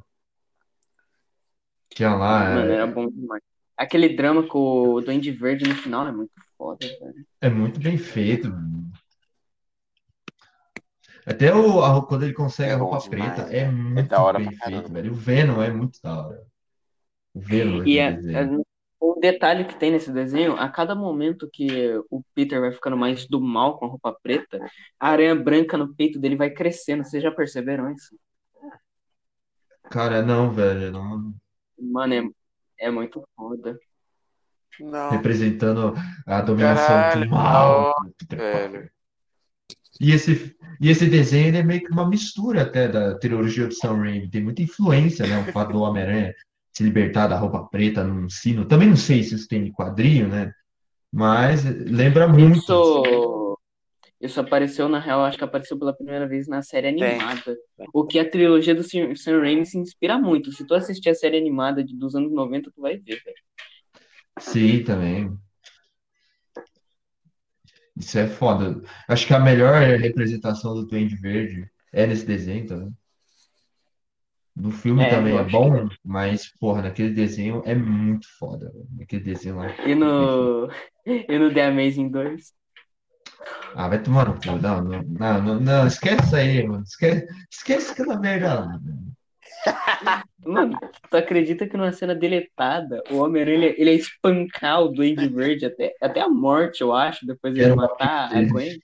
[2.01, 3.43] Tinha lá, Mano, é, era bom demais.
[3.77, 4.59] Aquele drama com
[4.95, 7.27] o Duende Verde no final é muito foda, velho.
[7.43, 8.49] é muito bem feito.
[11.27, 13.59] Até o, a- quando ele consegue É a roupa demais, preta, né?
[13.59, 15.13] é muito da hora bem feito, velho.
[15.13, 16.43] O Venom é muito da hora.
[17.35, 18.39] O Venom E é, desenho.
[18.57, 18.71] é-
[19.03, 21.69] um detalhe que tem nesse desenho, a cada momento que
[22.11, 24.59] o Peter vai ficando mais do mal com a roupa preta,
[24.99, 27.05] a aranha branca no peito dele vai crescendo.
[27.05, 28.15] Vocês já perceberam isso?
[29.91, 30.91] Cara, não, velho.
[30.93, 31.35] Não,
[31.81, 33.79] Mano, é, é muito foda.
[34.79, 35.95] Não, representando
[36.27, 37.95] a dominação Caralho, do mal.
[38.31, 38.91] velho.
[40.01, 43.75] E esse, e esse desenho ele é meio que uma mistura até da trilogia do
[43.75, 44.31] Sam Raimi.
[44.31, 45.39] Tem muita influência, né?
[45.39, 46.35] O fato do Homem-Aranha
[46.73, 48.65] se libertar da roupa preta num sino.
[48.65, 50.53] Também não sei se isso tem de quadrinho, né?
[51.13, 52.59] Mas lembra muito.
[52.59, 53.03] Isso,
[54.21, 57.19] isso apareceu, na real, acho que apareceu pela primeira vez na série Tem.
[57.19, 57.57] animada.
[57.93, 60.53] O que a trilogia do Sam Sam Raimi se inspira muito.
[60.53, 63.37] Se tu assistir a série animada de, dos anos 90, tu vai ver, velho.
[64.39, 65.39] Sim, também.
[67.97, 68.81] Isso é foda.
[69.09, 72.93] Acho que a melhor representação do Duende Verde é nesse desenho também.
[74.57, 78.71] No filme É, também é bom, mas, porra, naquele desenho é muito foda.
[78.71, 78.87] velho.
[78.99, 79.69] Naquele desenho lá.
[79.87, 80.69] E no,
[81.07, 82.53] e no The Amazing 2.
[83.75, 84.61] Ah, vai tomar no cu.
[84.61, 86.83] Não, não, não, não, não, esquece isso aí, mano.
[86.83, 88.81] Esquece, esquece aquela merda lá.
[90.45, 90.79] Mano,
[91.11, 95.67] tu acredita que numa cena deletada, o Homem-Aranha ele, ele ia espancar o Duende Verde
[95.67, 98.43] até, até a morte, eu acho, depois ele matar a.
[98.43, 98.81] Gwen?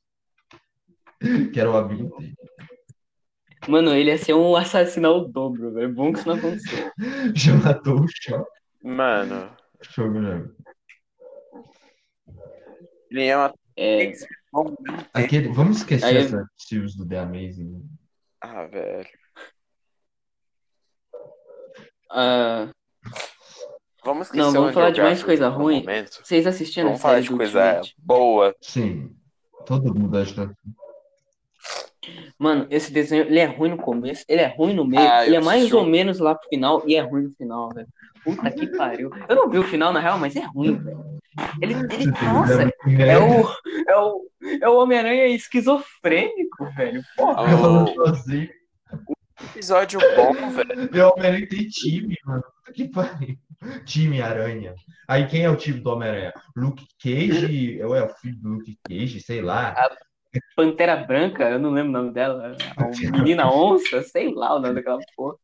[1.52, 2.34] Que era o amigo dele.
[3.66, 5.92] Mano, ele ia ser um assassino ao dobro, velho.
[5.92, 6.90] Bom que isso não aconteceu.
[7.34, 8.50] Já matou o choque.
[8.82, 9.50] Mano,
[9.82, 10.44] Choque, né?
[13.11, 13.54] ele é uma.
[13.76, 14.12] É,
[15.12, 17.82] Aquele, vamos esquecer Aí- essa filmes do The Amazing.
[18.40, 19.09] Ah, velho.
[22.11, 22.68] ah,
[24.04, 25.80] Vamos esquecer Não, vamos falar de mais coisa ruim.
[25.80, 26.20] momento.
[26.22, 27.94] vocês assistiram a Vamos falar série de do coisa Ultimate?
[27.98, 28.54] boa.
[28.61, 29.16] Sim,
[29.66, 30.48] todo mundo acha.
[32.38, 35.34] Mano, esse desenho, ele é ruim no começo, ele é ruim no meio, Ah, ele
[35.34, 37.88] é mais ou menos lá pro final e é ruim no final, velho.
[38.22, 39.11] Puta que pariu.
[39.28, 41.04] Eu não vi o final, na real, mas é ruim, velho.
[41.61, 43.44] Ele, ele, nossa, é o,
[43.89, 44.30] é o,
[44.62, 47.03] é o Homem-Aranha esquizofrênico, velho.
[47.16, 47.47] Porra.
[47.47, 48.49] Ah, Eu falando sozinho.
[49.55, 50.91] Episódio bom, velho.
[50.93, 52.45] Meu Homem-Aranha tem time, mano.
[52.74, 53.37] Que pariu.
[53.84, 54.74] Time Aranha.
[55.09, 56.32] Aí quem é o time do Homem-Aranha?
[56.57, 59.74] Luke Cage, ou é o filho do Luke Cage, sei lá.
[60.55, 62.55] Pantera Branca, eu não lembro o nome dela.
[62.76, 65.37] A Menina Onça, sei lá o nome daquela porra.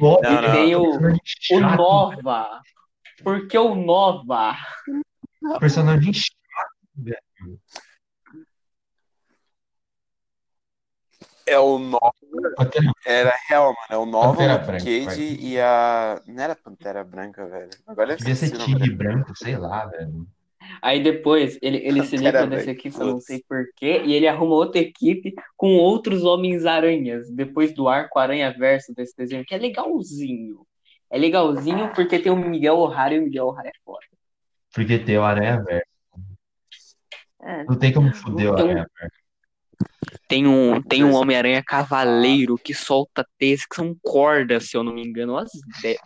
[0.00, 0.52] Ó, Não, não.
[0.52, 2.60] Tem o, o chato, Nova.
[3.22, 4.54] Por que o Nova?
[5.60, 6.38] personagem chato.
[11.48, 12.12] É o Nova.
[12.56, 13.76] Pantera- Era real, mano.
[13.90, 15.18] É o Nova, Pantera o Branca, Cage vai.
[15.40, 16.20] e a.
[16.26, 17.70] Não era Pantera Branca, velho.
[17.86, 20.26] Agora Devia ser Tigre Branco, sei lá, velho.
[20.82, 24.54] Aí depois ele, ele se livra dessa equipe, eu não sei porquê, e ele arruma
[24.54, 30.66] outra equipe com outros Homens-Aranhas, depois do arco Aranha-Verso desse desenho, que é legalzinho.
[31.10, 34.04] É legalzinho porque tem o Miguel O'Hara e o Miguel O'Hara é foda.
[34.74, 35.86] Porque tem o Aranha Verso.
[37.40, 39.16] É, Não tem como foder o um- Aranha Verso.
[40.26, 44.92] Tem um, tem um Homem-Aranha Cavaleiro que solta T's que são cordas, se eu não
[44.92, 45.38] me engano.
[45.38, 46.00] As ideias.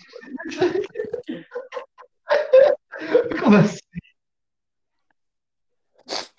[3.42, 3.78] Como assim?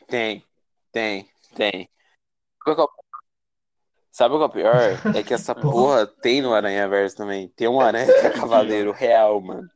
[0.08, 0.44] Tem,
[0.92, 1.90] tem, tem.
[2.68, 2.76] É
[4.12, 5.16] Sabe o que é o pior?
[5.16, 7.48] É que essa porra tem no Aranha Verso também.
[7.50, 9.68] Tem um aranha que é cavaleiro real, mano.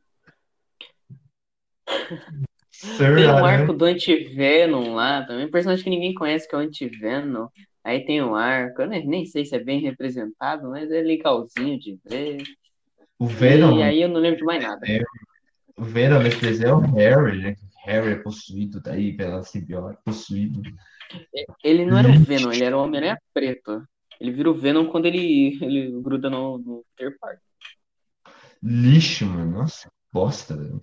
[2.80, 3.44] Tem um Aranha.
[3.44, 7.48] arco do Anti-Venom lá também, um personagem que ninguém conhece que é o Anti-Venom.
[7.82, 11.78] Aí tem um arco, eu nem, nem sei se é bem representado, mas é legalzinho
[11.78, 12.42] de ver.
[13.18, 14.80] O Venom, E aí eu não lembro de mais nada.
[15.76, 17.56] o Venom desenho é o Harry, né?
[17.84, 20.60] Harry é possuído daí pela simbionte, possuído.
[21.64, 23.82] Ele não era o Venom, ele era o Homem-Aranha preto.
[24.20, 27.40] Ele vira o Venom quando ele, ele gruda no, no Peter Parker.
[28.62, 29.58] Lixo, mano.
[29.58, 30.80] Nossa, bosta, velho.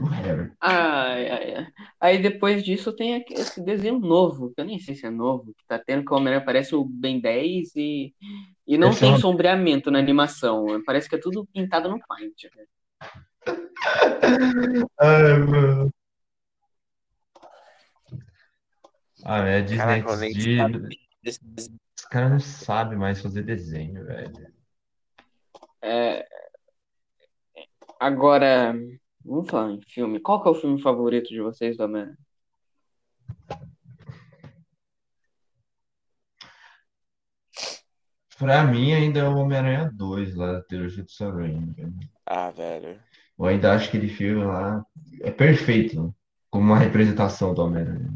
[0.00, 0.52] O Harry.
[0.60, 1.66] Ai, ai, ai.
[2.00, 5.66] Aí depois disso tem esse desenho novo, que eu nem sei se é novo, que
[5.66, 8.14] tá tendo que o Homem-Aranha parece o Ben 10 e,
[8.66, 10.64] e não Esse tem é um- sombreamento na animação.
[10.86, 12.42] Parece que é tudo pintado no Paint.
[12.54, 12.68] velho.
[15.00, 15.92] Ai, mano.
[19.24, 20.98] Ah, é Disney Caraca, XD.
[21.98, 24.32] Os caras não sabem mais fazer desenho, velho.
[25.82, 26.24] É,
[27.98, 28.74] agora,
[29.24, 30.20] vamos falar em filme.
[30.20, 32.18] Qual que é o filme favorito de vocês do Homem-Aranha?
[38.38, 41.74] Pra mim, ainda é o Homem-Aranha 2, lá da trilogia do Sam Raimi.
[42.24, 43.00] Ah, velho.
[43.38, 44.84] Eu ainda acho que aquele filme lá
[45.22, 46.12] é perfeito, né?
[46.50, 48.12] como uma representação do Homem-Aranha.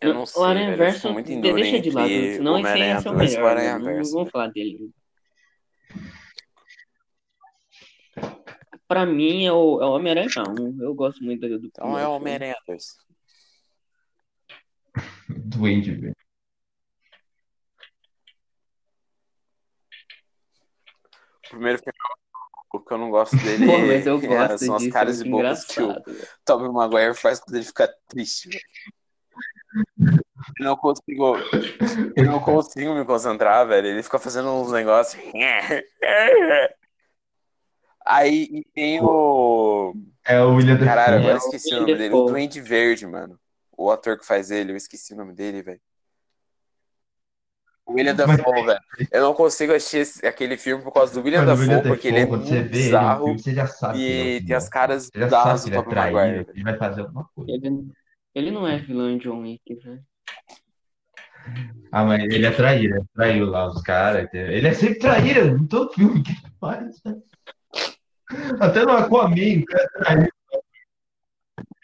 [0.00, 0.78] Eu não O sei, Aranha velho.
[0.78, 2.68] Verso, muito em de- dúvida deixa de lado, senão o esse
[3.08, 3.50] é o 2 o melhor.
[3.50, 3.78] Aranha?
[3.78, 4.12] Não, Verso.
[4.12, 4.90] vamos falar dele.
[8.86, 10.82] Pra mim é o, é o Homem-Aranha 1.
[10.82, 12.12] Eu gosto muito do, do Então é o.
[12.12, 12.96] Homem-Aranha 2.
[15.28, 16.14] Duende, velho.
[21.46, 21.98] O primeiro filme,
[22.72, 25.24] o que eu não gosto dele Pô, mas eu é- gosto são as caras é
[25.24, 25.94] e muito bocas que o.
[26.44, 28.48] Tobey Maguire faz quando ele fica triste.
[30.60, 31.36] Não consigo,
[32.16, 33.86] eu não consigo me concentrar, velho.
[33.88, 35.20] Ele fica fazendo uns negócios.
[38.04, 39.94] Aí e tem o.
[40.24, 42.14] É o William Caralho, agora É, eu esqueci o o nome dele.
[42.14, 42.26] O.
[42.26, 43.38] Duende Verde, mano.
[43.76, 45.80] O ator que faz ele, eu esqueci o nome dele, velho.
[47.86, 48.80] O William Dafoe, velho.
[49.10, 52.20] Eu não consigo assistir esse- aquele filme por causa do William Dafoe, William porque ele
[52.20, 55.10] é muito ele bizarro filme, você já sabe ele é e um tem as caras
[55.30, 57.50] sabe do ele é Tobey Maguire, ele vai fazer alguma coisa.
[57.50, 57.86] Ele,
[58.38, 60.00] ele não é vilão de John Wick, velho.
[61.90, 64.28] Ah, mas ele é traíra, traiu lá os caras.
[64.32, 67.02] Ele é sempre traíra em todo filme que ele faz.
[67.04, 67.16] né?
[68.60, 70.28] Até no Aquaman, o cara traiu.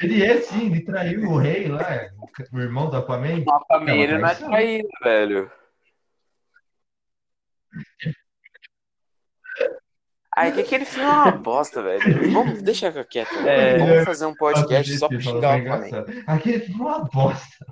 [0.00, 2.10] Ele é sim, ele traiu o rei lá,
[2.52, 3.42] o irmão do Aquaman.
[3.46, 5.50] O Aquaman, ele não é traíra, velho.
[10.36, 12.32] Ai, que aquele filme é uma bosta, velho.
[12.32, 13.34] Vamos, deixa quieto.
[13.46, 13.78] É.
[13.78, 15.86] Vamos fazer um podcast só pra xingar o é Aquaman.
[15.86, 16.24] engraçado.
[16.26, 17.66] Aquele filme é uma bosta.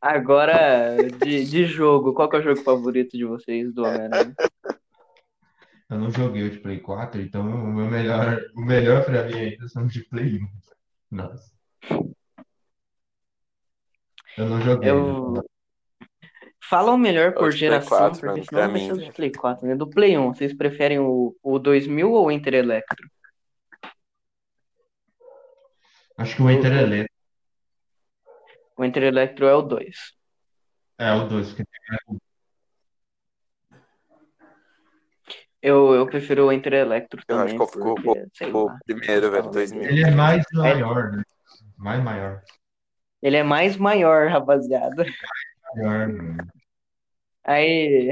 [0.00, 4.34] Agora, de, de jogo, qual que é o jogo favorito de vocês do Homem-Aranha?
[5.90, 9.34] Eu não joguei o de Play 4, então o meu melhor, o melhor pra mim
[9.34, 10.48] ainda são de Play 1.
[11.10, 11.52] Nossa.
[14.36, 14.90] Eu não joguei.
[14.90, 15.42] Eu-
[16.60, 18.96] Fala o melhor É por geração, 4, porque mano, senão pra vai mim, ser o
[18.96, 19.14] de velho.
[19.14, 19.74] Play 4, né?
[19.76, 23.08] Do Play 1, vocês preferem o, o 2000 ou o Inter Electro?
[26.16, 27.14] Acho que o Enter Electro
[28.76, 29.96] O Inter Electro é o 2.
[30.98, 31.64] é o 2, porque
[35.60, 38.70] Eu, eu prefiro o Inter Electro Eu acho também, que eu fico- porque, sei O
[38.84, 39.82] primeiro, velho, 2000.
[39.82, 41.22] ele é mais maior, né?
[41.76, 42.42] Mais maior.
[43.22, 45.04] Ele é mais maior, rapaziada.
[47.44, 48.10] Aí,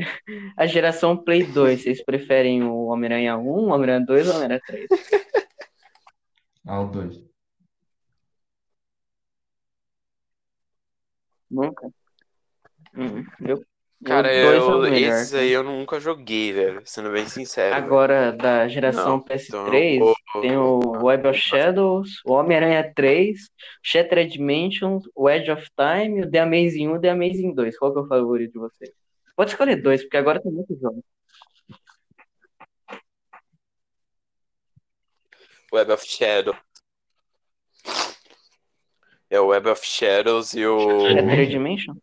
[0.56, 4.62] a geração Play 2, vocês preferem o Homem-Aranha 1, o Homem-Aranha 2 ou o Homem-Aranha
[4.66, 4.88] 3?
[6.68, 7.24] Ah, o 2.
[11.48, 11.88] Nunca?
[12.94, 13.64] Hum, eu,
[14.06, 14.96] Cara, o 2 é o eu, melhor.
[15.12, 16.80] esses aí eu nunca joguei, velho.
[16.84, 17.74] Sendo bem sincero.
[17.74, 17.84] velho.
[17.84, 22.92] Agora, da geração Não, então PS3, eu vou- tem o Web of Shadows, o Homem-Aranha
[22.94, 23.50] 3,
[23.82, 27.78] Shattered Dimensions, o Edge of Time, o The Amazing 1 e o The Amazing 2.
[27.78, 28.90] Qual que é o favorito de vocês?
[29.34, 31.02] Pode escolher dois, porque agora tem muitos jogos.
[35.72, 36.56] Web of Shadows.
[39.28, 40.78] É o Web of Shadows e o.
[41.08, 41.94] Shattered Dimension?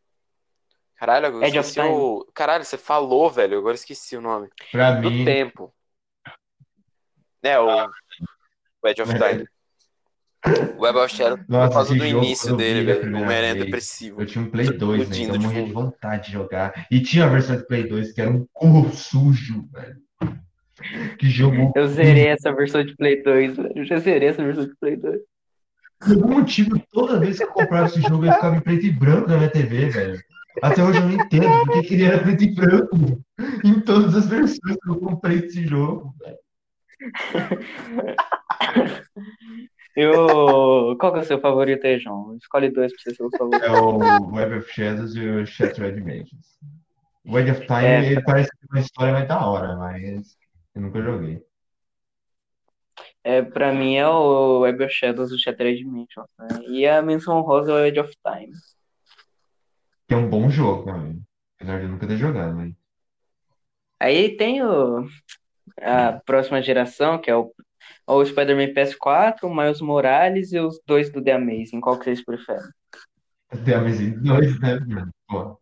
[1.04, 2.26] Caralho, eu Edge esqueci o.
[2.34, 3.58] Caralho, você falou, velho.
[3.58, 4.48] Agora esqueci o nome.
[4.72, 5.70] Pra Do mim, tempo.
[7.44, 7.68] É, o.
[7.68, 9.46] o Edge of Time.
[10.78, 12.98] O Web of Shadows por Nossa, causa esse do início dele, velho.
[13.00, 14.22] O primeira Homem-Aranha vez, depressivo.
[14.22, 16.88] eu tinha um Play 2, velho, Explodindo então eu de morria de vontade de jogar.
[16.90, 19.98] E tinha a versão de Play 2 que era um cu sujo, velho.
[21.20, 21.74] Que jogo.
[21.76, 23.74] Eu zerei essa versão de Play 2, velho.
[23.76, 25.20] Eu já zerei essa versão de Play 2.
[26.00, 28.92] Por algum motivo, toda vez que eu comprava esse jogo, ele ficava em preto e
[28.92, 30.33] branco na minha TV, velho.
[30.62, 32.96] Até hoje eu não entendo porque que ele era preto e branco
[33.64, 36.38] em todas as versões que eu comprei desse jogo, velho.
[39.96, 40.98] Eu...
[40.98, 42.36] Qual que é o seu favorito aí, João?
[42.38, 43.64] Escolhe dois pra ser seu favorito.
[43.64, 46.58] É o Web of Shadows e o Shattered Dimensions.
[47.26, 50.36] O Edge of Time, É, ele parece ter uma história mais da hora, mas
[50.76, 51.42] eu nunca joguei.
[53.24, 56.48] É, pra mim é o Web of Shadows do Shattered Dimensions, né?
[56.68, 58.52] E a menção rosa é o Edge of Time.
[60.08, 61.16] Que é um bom jogo, né?
[61.56, 62.74] Apesar de eu nunca ter jogado, mas.
[64.00, 65.08] Aí tem o,
[65.82, 67.54] a próxima geração, que é o,
[68.06, 71.80] o Spider-Man PS4, o Miles Morales e os dois do The Amazing.
[71.80, 72.68] Qual que vocês preferem?
[73.64, 74.80] The Amazing 2, né?
[74.88, 75.12] mano?
[75.28, 75.60] Pô.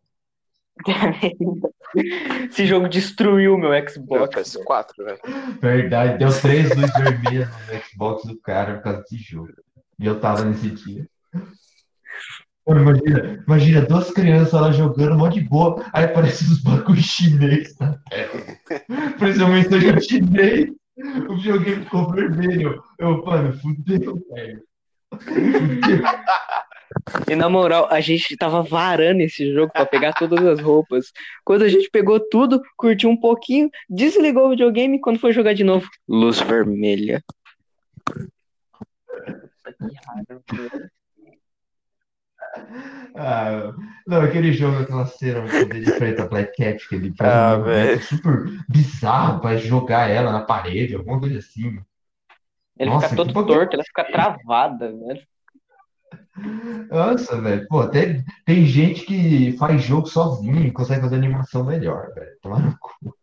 [2.50, 4.36] Esse jogo destruiu meu Meu Xbox.
[4.36, 5.20] PS4, velho.
[5.62, 9.54] Verdade, deu três luzes vermelhas no Xbox do cara por causa desse jogo.
[10.00, 11.08] E eu tava nesse dia.
[12.68, 17.98] Imagina, imagina duas crianças lá jogando, mó de boa, aí aparece os bagulho chinês na
[18.10, 18.32] tela.
[19.18, 20.70] Principalmente seja chinês,
[21.28, 22.84] o videogame ficou vermelho.
[23.00, 24.64] Eu, mano, fudeu, velho.
[27.30, 31.12] E na moral, a gente tava varando esse jogo pra pegar todas as roupas.
[31.44, 35.64] Quando a gente pegou tudo, curtiu um pouquinho, desligou o videogame quando foi jogar de
[35.64, 35.90] novo.
[36.08, 37.24] Luz vermelha.
[43.16, 43.74] Ah,
[44.08, 47.64] não, aquele jogo, aquela cena ele enfrenta a Black Cat, que ele faz Ah, um
[47.64, 48.02] velho.
[48.02, 51.80] super bizarro pra jogar ela na parede, alguma coisa assim.
[52.80, 55.22] Ele Nossa, fica todo que torto, ela fica travada, velho.
[56.90, 62.14] Nossa, velho, pô, tem, tem gente que faz jogo sozinho e consegue fazer animação melhor,
[62.14, 62.38] velho.
[62.42, 63.16] Tomar no cu.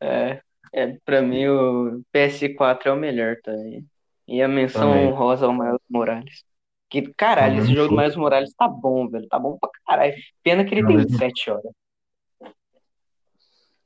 [0.00, 0.40] É,
[0.72, 3.86] é, pra mim o PS4 é o melhor também.
[4.28, 5.06] E a menção Também.
[5.08, 6.44] honrosa ao Miles Morales.
[6.90, 7.96] Que caralho, o esse jogo do.
[7.96, 9.26] Miles Morales tá bom, velho.
[9.28, 10.14] Tá bom pra caralho.
[10.42, 11.72] Pena que ele É o tem mesmo- 7 horas.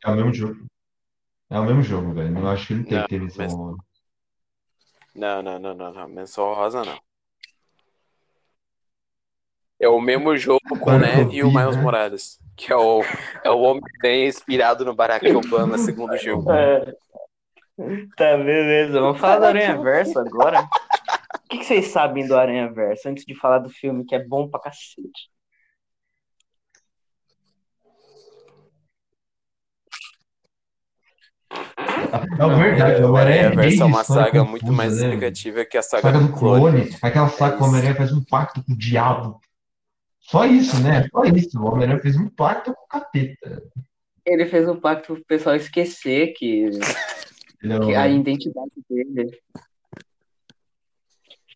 [0.05, 0.67] É o mesmo jogo.
[1.49, 2.31] É o mesmo jogo, velho.
[2.33, 3.79] Não acho que ele tem Não, que ter missão mas- honrosa.
[5.15, 6.09] Não, não, não, não, não.
[6.09, 6.99] Menção rosa não.
[9.79, 11.83] É o mesmo jogo com o Neve e o Miles né?
[11.83, 12.39] Morales.
[12.57, 13.03] Que é o,
[13.45, 16.51] é o Homem-Aranha inspirado no Barack Obama, segundo jogo.
[16.53, 16.95] É.
[18.17, 19.01] Tá, beleza.
[19.01, 20.63] Vamos falar do Aranha Verso agora.
[20.63, 24.25] O que, que vocês sabem do Aranha Verso antes de falar do filme que é
[24.25, 25.31] bom pra cacete?
[32.39, 35.09] É verdade, o o Aranha Verso é uma saga muito mais né?
[35.09, 36.61] explicativa que a saga, Saga do do clone.
[36.87, 39.41] clone, aquela saga É que o Homem-Aranha faz um pacto com o diabo.
[40.21, 41.07] Só isso, né?
[41.11, 41.59] Só isso.
[41.61, 43.63] O Homem-Aranha fez um pacto com o capeta.
[44.25, 46.71] Ele fez um pacto pro pessoal esquecer que,
[47.63, 49.41] Ele que a identidade dele.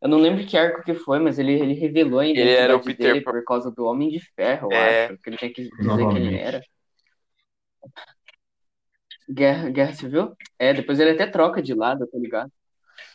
[0.00, 2.76] Eu não lembro que arco que foi, mas ele, ele revelou a Ele identidade era
[2.76, 5.06] o Peter dele por causa do Homem de Ferro, eu É.
[5.06, 5.18] acho.
[5.18, 6.62] Que ele tinha que dizer quem ele era.
[9.28, 10.36] Guerra, Guerra Civil?
[10.58, 12.52] É, depois ele até troca de lado, tá ligado?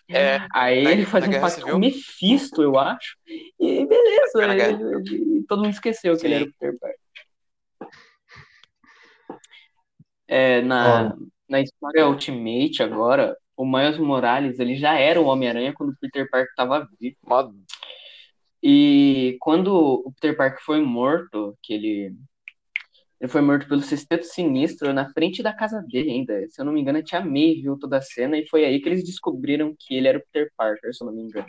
[0.10, 3.16] É, Aí na- ele faz um pacto com o Mephisto, eu acho.
[3.28, 6.54] E beleza, Guerra- ele- ele- todo mundo esqueceu que ele era o Sim.
[6.60, 7.00] Peter Parker.
[10.28, 11.16] É, na,
[11.52, 16.30] na história Ultimate agora, o Miles Morales ele já era o Homem-Aranha quando o Peter
[16.30, 17.18] Parker estava vivo.
[17.28, 17.52] mó-
[18.64, 19.74] E quando
[20.06, 22.16] o Peter Parker foi morto, que ele,
[23.20, 26.48] ele foi morto pelo Sexteto Sinistro na frente da casa dele ainda.
[26.50, 28.80] Se eu não me engano, a Tia May viu toda a cena e foi aí
[28.80, 31.48] que eles descobriram que ele era o Peter Parker, se eu não me engano.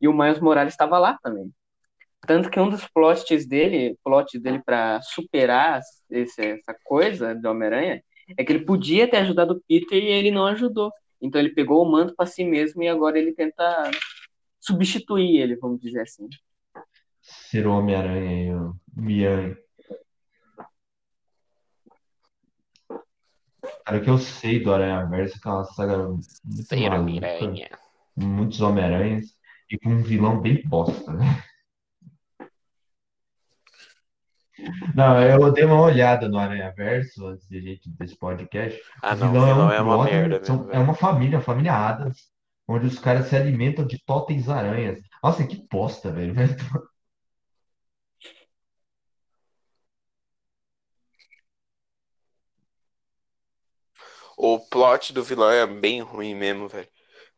[0.00, 1.50] E o Miles Morales estava lá também.
[2.26, 8.02] Tanto que um dos plots dele, plot dele para superar esse- essa coisa do Homem-Aranha,
[8.36, 10.92] é que ele podia ter ajudado o Peter e ele não ajudou.
[11.20, 13.90] Então ele pegou o manto para si mesmo e agora ele tenta
[14.60, 16.28] substituir ele, vamos dizer assim.
[17.20, 19.56] Ser o Homem-Aranha e o Mian.
[23.84, 26.92] Cara, o que eu sei do Aranha Verso é que é uma saga muito Ser
[26.92, 27.70] Homem-Aranha.
[28.16, 29.34] muitos Homem-Aranhas
[29.70, 31.42] e com um vilão bem bosta, né?
[34.94, 38.80] Não, eu dei uma olhada no Aranha Verso antes de gente desse podcast.
[39.02, 41.38] Ah, não, o vilão é um é uma brother, merda são- mesmo, é uma família,
[41.38, 42.18] a família Adams,
[42.68, 45.00] onde os caras se alimentam de totens aranhas.
[45.22, 46.34] Nossa, que bosta, velho.
[54.36, 56.88] O plot do vilão é bem ruim mesmo, velho.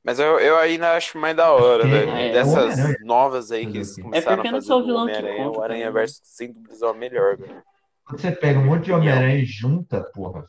[0.07, 2.11] Mas eu, eu ainda acho mais da hora, É, velho.
[2.13, 2.97] é, Dessas Homem-Aranha.
[3.01, 5.07] novas aí que eles começaram É porque a não é fazer só o do vilão
[5.09, 5.93] que conta o Aranha também.
[6.01, 7.65] Verso sem dúvidas é o melhor, velho.
[8.05, 10.47] Quando você pega um monte de Homem-Aranha e junta, porra,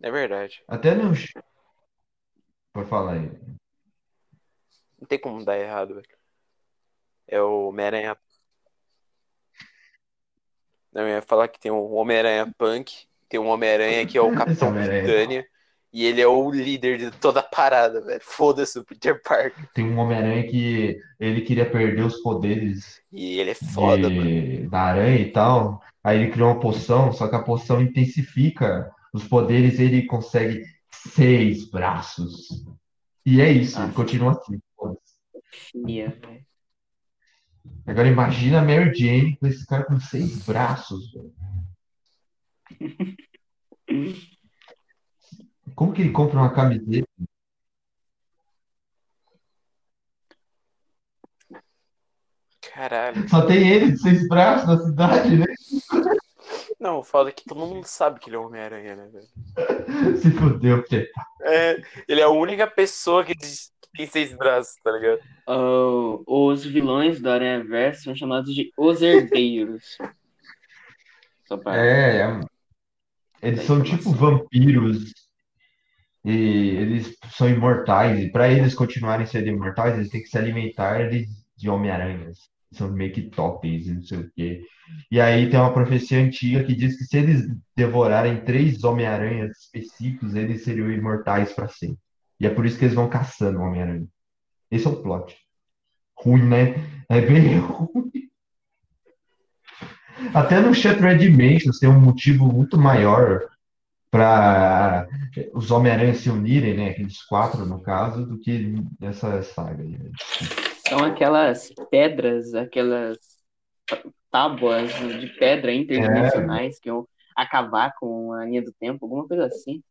[0.00, 0.62] É verdade.
[0.66, 1.12] até no.
[2.72, 3.30] Pode falar aí.
[4.98, 6.06] Não tem como dar errado, velho.
[7.26, 8.16] É o Homem-Aranha.
[10.92, 14.32] Não, eu ia falar que tem o Homem-Aranha Punk, tem um Homem-Aranha que é o
[14.34, 15.02] Capitão Homem-Aranha.
[15.02, 15.46] Britânia,
[15.92, 18.20] e ele é o líder de toda a parada, velho.
[18.22, 19.68] Foda-se o Peter Parker.
[19.72, 24.22] Tem um Homem-Aranha que ele queria perder os poderes E ele é foda, mano.
[24.24, 25.82] de, da aranha e tal.
[26.04, 31.68] Aí ele criou uma poção, só que a poção intensifica os poderes, ele consegue seis
[31.70, 32.64] braços.
[33.24, 33.94] E é isso, ele Ah.
[33.94, 34.60] continua assim.
[35.74, 36.46] velho.
[37.86, 41.32] Agora imagina a Mary Jane com esse cara com seis braços, velho.
[45.78, 47.06] Como que ele compra uma camiseta?
[52.60, 53.28] Caralho.
[53.28, 55.46] Só tem ele de seis braços na cidade, né?
[56.80, 59.28] Não, foda que todo mundo sabe que ele é o Homem-Aranha, né, velho?
[60.18, 61.08] Se fudeu, porque
[61.42, 65.20] É, ele é a única pessoa que tem seis braços, tá ligado?
[65.46, 69.96] Oh, os vilões do Aranha Verso são chamados de Os Herdeiros.
[71.46, 71.76] Só pra...
[71.76, 72.40] É, é-
[73.40, 75.27] eles são tipo vampiros
[76.28, 78.20] e eles são imortais.
[78.22, 81.26] E para eles continuarem sendo imortais, eles têm que se alimentar de,
[81.56, 82.50] de Homem-Aranhas.
[82.70, 84.62] São meio que topes e não sei o quê.
[85.10, 90.34] E aí tem uma profecia antiga que diz que se eles devorarem três Homem-Aranhas específicos,
[90.34, 91.96] eles seriam imortais para sempre.
[92.38, 94.06] E é por isso que eles vão caçando o Homem-Aranha.
[94.70, 95.34] Esse é o plot.
[96.14, 96.74] Ruim, né?
[97.08, 98.12] É bem ruim.
[100.34, 103.48] Até no Shattered Dimensions tem um motivo muito maior
[104.10, 105.06] para
[105.52, 106.90] os Homem-Aranha se unirem, né?
[106.90, 109.90] Aqueles quatro, no caso, do que nessa saga aí.
[109.90, 110.10] né?
[110.88, 113.18] São aquelas pedras, aquelas
[114.30, 114.90] tábuas
[115.20, 117.06] de pedra interdimensionais que vão
[117.36, 119.82] acabar com a linha do tempo, alguma coisa assim.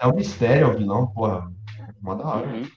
[0.00, 1.50] É um mistério, é um vilão, porra.
[2.00, 2.46] Mó da hora.
[2.46, 2.68] Uhum.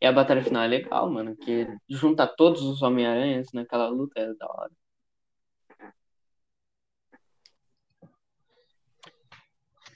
[0.00, 4.32] E a batalha final é legal, mano, que junta todos os Homem-Aranhas naquela luta, é
[4.34, 4.70] da hora.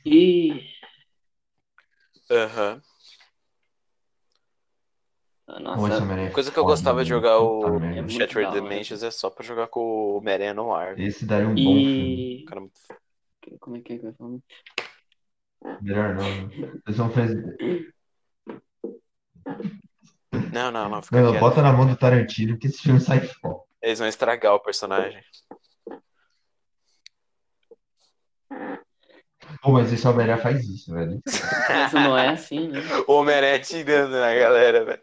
[0.04, 0.70] E
[2.30, 2.82] Aham.
[5.48, 7.22] esse nossa, é Coisa que eu foda, gostava de mano.
[7.22, 8.52] jogar o muito Shattered.
[8.52, 10.98] Dimensions é só pra jogar com o Homem-Aranha no ar.
[10.98, 12.42] Esse daria um bom filme.
[12.42, 12.78] e Cara, muito
[13.60, 14.42] como é que é que eu falo?
[15.80, 16.46] Melhor não.
[16.46, 16.80] né?
[16.86, 17.56] Eles vão fazer.
[20.52, 23.58] Não, não, não, fica Não, bota na mão do Tarantino que esse filme sai fora.
[23.80, 25.22] Eles vão estragar o personagem.
[29.62, 31.20] Pô, mas esse Homem-Aranha faz isso, velho.
[31.68, 32.80] Mas não é assim, né?
[33.08, 35.02] O Homem-Aranha atirando na galera, velho.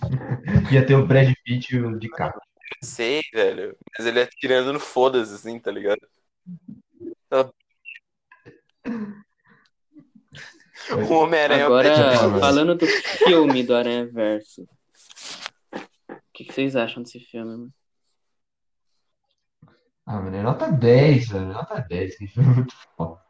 [0.72, 2.40] Ia ter o Brad Pitt e o DiCaprio.
[2.82, 3.76] Sei, velho.
[3.98, 6.00] Mas ele atirando no foda-se, assim, tá ligado?
[11.08, 16.74] O Homem-Aranha Agora, é mas- falando do filme do Aranha Verso, o que, que vocês
[16.74, 17.72] acham desse filme, mano?
[20.12, 21.52] Ah, mano, é nota 10, velho.
[21.52, 22.16] Nota 10.
[22.18, 23.20] Que filme muito foda.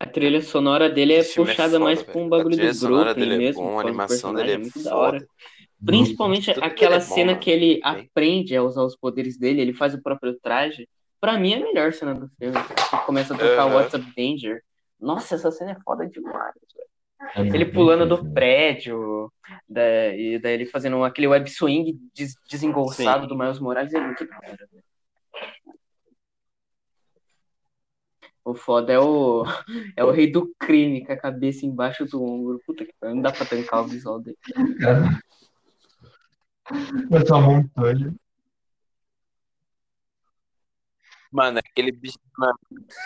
[0.00, 2.56] A trilha sonora dele é Esse filme é puxada foda, mais pra um A bagulho
[2.56, 4.50] trilha do sonora Brooklyn dele é mesmo, bom, a por causa do animação personagem, dele
[4.50, 5.00] é é muito da foda.
[5.00, 5.28] hora.
[5.86, 7.40] Principalmente Tudo aquela dele é bom, cena mano.
[7.40, 8.10] que ele Bem.
[8.10, 10.88] aprende a usar os poderes dele, ele faz o próprio traje.
[11.20, 12.56] Pra mim é a melhor cena do filme.
[12.90, 13.76] Que começa a tocar Aham.
[13.76, 14.60] What's Up Danger.
[15.00, 16.83] Nossa, essa cena é foda demais, velho.
[17.36, 19.32] Ele pulando do prédio,
[19.68, 23.28] da, e daí ele fazendo aquele web swing des, desengolçado Sim.
[23.28, 24.84] do Miles Morales é muito da hora, velho.
[28.44, 29.44] O foda é o,
[29.96, 32.60] é o rei do crime com a cabeça embaixo do ombro.
[32.66, 34.36] Puta que pariu, não dá pra tancar o visual dele.
[34.80, 35.18] Cara.
[37.10, 38.14] Essa montanha.
[41.32, 42.18] Mano, aquele bicho.
[42.38, 42.58] Mano.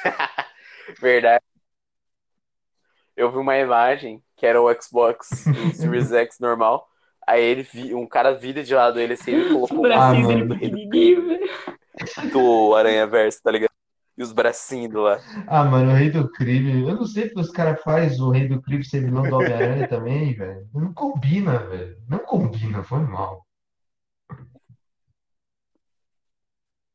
[1.00, 1.47] Verdade.
[3.18, 6.88] Eu vi uma imagem que era o Xbox, o Series X normal.
[7.26, 10.24] Aí ele vi, um cara vira de lado ele assim, ele Os colocou o bracinhos
[10.24, 11.40] Ah, dele pequenininho,
[12.32, 13.72] do Aranha Verso, tá ligado?
[14.16, 15.18] E os bracinhos do lá.
[15.48, 16.88] Ah, mano, o Rei do Crime.
[16.88, 19.86] Eu não sei porque os caras fazem o Rei do Crime ser vilão do Homem-Aranha
[19.90, 20.68] também, velho.
[20.72, 21.96] Não combina, velho.
[22.08, 23.44] Não combina, foi mal.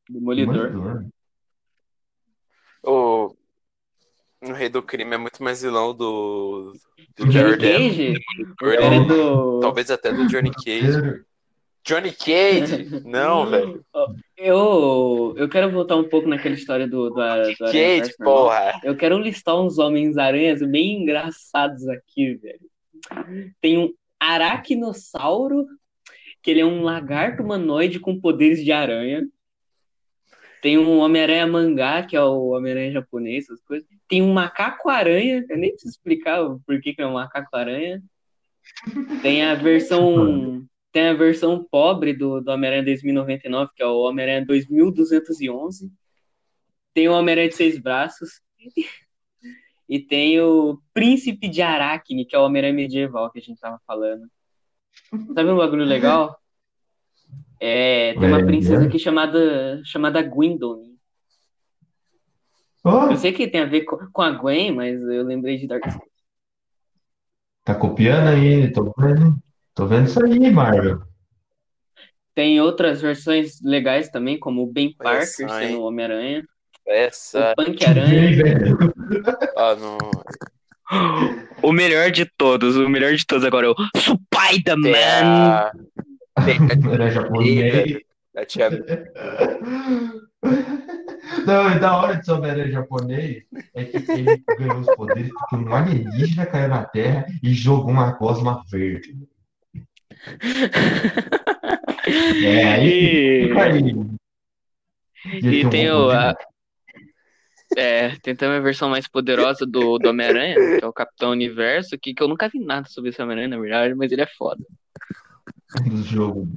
[0.09, 0.69] Demolidor.
[0.69, 1.05] Demolidor.
[2.83, 3.35] O,
[4.51, 6.73] o Rei do Crime é muito mais vilão do,
[7.17, 8.13] do Johnny Jared Cage?
[8.61, 9.59] Era do.
[9.59, 11.23] Talvez até do Johnny Cage.
[11.85, 13.01] Johnny Cage?
[13.05, 13.85] Não, velho.
[14.37, 18.79] Eu, eu quero voltar um pouco naquela história do, do, do Cage, porra.
[18.83, 23.53] Eu quero listar uns Homens-Aranhas bem engraçados aqui, velho.
[23.61, 25.67] Tem um Aracnossauro,
[26.41, 29.27] que ele é um lagarto humanoide com poderes de aranha.
[30.63, 33.85] Tem um Homem-Aranha mangá, que é o Homem-Aranha japonês, essas coisas.
[34.07, 38.01] Tem um macaco-aranha, eu nem preciso explicar o porquê que é um macaco-aranha.
[39.21, 40.65] Tem a versão.
[40.89, 45.91] Tem a versão pobre do, do Homem-Aranha 2099, que é o Homem-Aranha 2211.
[46.93, 48.39] Tem o Homem-Aranha de seis braços.
[49.89, 53.81] E tem o Príncipe de Aracne, que é o Homem-Aranha medieval que a gente tava
[53.85, 54.31] falando.
[55.35, 56.39] Sabe um bagulho legal?
[57.65, 58.87] É, tem uma É, princesa é?
[58.87, 60.97] aqui chamada, chamada Gwendolyn.
[62.83, 65.65] Ó, Eu sei que tem a ver com, com a Gwen, mas eu lembrei de
[65.65, 66.05] Dark Souls.
[67.63, 69.37] tá copiando aí, tô vendo.
[69.73, 71.01] Tô vendo isso aí, Marvel.
[72.35, 75.47] Tem outras versões legais também, como o Ben Parker hein?
[75.49, 76.43] sendo o Homem-Aranha,
[76.85, 77.53] Essa.
[77.57, 78.09] o Punk Aranha.
[78.09, 78.77] Bem, velho.
[79.55, 79.97] Ah, não.
[81.63, 85.71] O melhor de todos, o melhor de todos agora é o Spider-Man.
[86.35, 86.41] A.
[86.43, 86.57] Tem
[86.91, 87.99] Era japonês.
[88.35, 88.69] a tia.
[91.45, 93.43] Não, e da hora de souber japonês
[93.73, 98.11] é que ele ganhou os poderes porque um alienígena caiu na Terra e jogou uma
[98.11, 99.17] gosma verde.
[102.05, 103.95] É, aí fica aí.
[105.41, 106.35] E um tem o, a,
[107.77, 111.97] é, tem também a versão mais poderosa do, do Homem-Aranha, que é o Capitão Universo,
[111.97, 114.63] que, que eu nunca vi nada sobre esse Homem-Aranha, na verdade, mas ele é foda.
[115.89, 116.47] do jogo.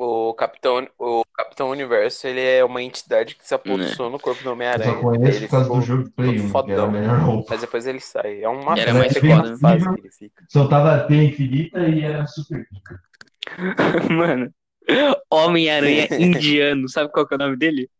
[0.00, 4.50] O Capitão, o Capitão Universo, ele é uma entidade que se apossou no corpo do
[4.50, 4.92] Eu Homem-Aranha.
[4.94, 6.90] só conheço Ele por causa do jogo de Play todo 1, que era a fodão.
[6.92, 7.46] melhor roupa.
[7.50, 8.42] Mas depois ele sai.
[8.42, 9.56] É uma Era mais é foda.
[9.58, 10.44] fase que ele fica.
[10.48, 12.64] Soltava T infinita e era super.
[14.16, 14.54] Mano,
[15.28, 17.90] Homem-Aranha indiano, sabe qual que é o nome dele?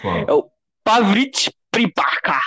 [0.00, 0.18] Qual?
[0.18, 0.48] É o
[0.84, 2.38] Pavrit Pripaka.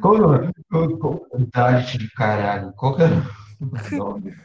[0.00, 0.52] Qual o nome?
[0.98, 2.72] Qual, Dalit do caralho.
[2.74, 4.36] Qual que era o nome?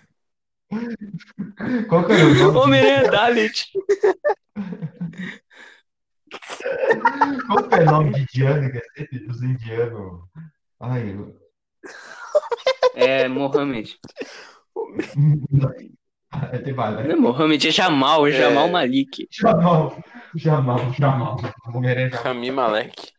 [1.88, 2.58] Qual que era o nome?
[2.60, 3.66] Homem-Aranha Dalit.
[7.48, 8.72] Qual que é o nome de indiano?
[8.72, 10.22] que é sempre Os indianos.
[10.80, 11.36] Ai, eu...
[12.96, 13.98] É Mohamed.
[16.52, 17.04] É tem bala.
[17.04, 18.72] Não é Mohamed, é Jamal, Jamal É.
[18.72, 19.28] Malik.
[19.32, 19.98] Jamal,
[20.36, 21.38] Jamal, Jamal.
[21.74, 22.24] Homem-Aranha Jamal.
[22.26, 23.12] Rami Malek.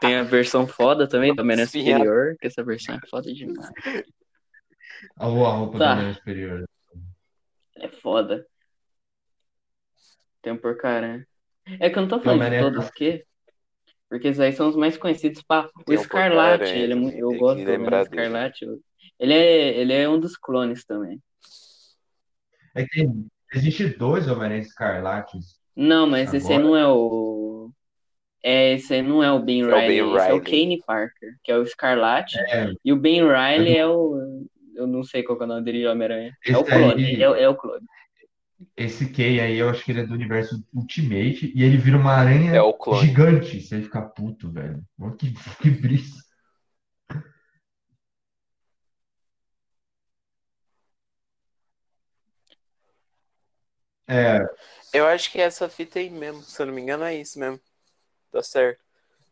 [0.00, 3.70] Tem a versão foda também do Homem-Aranha Sim, Superior, que essa versão é foda demais.
[5.16, 5.94] A roupa Tá.
[5.94, 6.64] do Homem Superior.
[7.76, 8.46] É foda.
[10.42, 11.26] Tem um porcaranha.
[11.78, 13.24] É que eu não tô falando de todos que.
[14.08, 15.42] Porque esses aí são os mais conhecidos.
[15.42, 17.70] Pá, o Escarlate, ele é eu gosto do.
[17.70, 18.66] Escarlate.
[19.18, 21.22] Ele é, ele é um dos clones também.
[22.74, 25.58] É que tem, existe dois Homem-Aranha Escarlates.
[25.76, 26.68] Não, mas esse aí Agora?
[26.68, 27.70] não é o.
[28.42, 30.40] É, esse aí não é o Ben É o Ben Riley, esse é o.
[30.40, 32.38] Kane Parker, que é o Escarlate.
[32.38, 34.46] É, E o Ben Riley é o.
[34.74, 36.36] Eu não sei qual que é o nome dele de Homem-Aranha.
[36.46, 37.84] É o Esse aí- clone, é, é o clone.
[38.76, 42.12] esse Kay aí, eu acho que ele é do universo Ultimate e ele vira uma
[42.12, 43.06] aranha É o clone.
[43.06, 43.60] gigante.
[43.60, 44.82] Você fica puto, velho.
[45.18, 45.32] Que,
[45.62, 46.16] que brisa.
[54.10, 54.44] É,
[54.92, 57.60] Eu acho que essa fita aí mesmo, se eu não me engano, é isso mesmo.
[58.32, 58.80] Tá certo.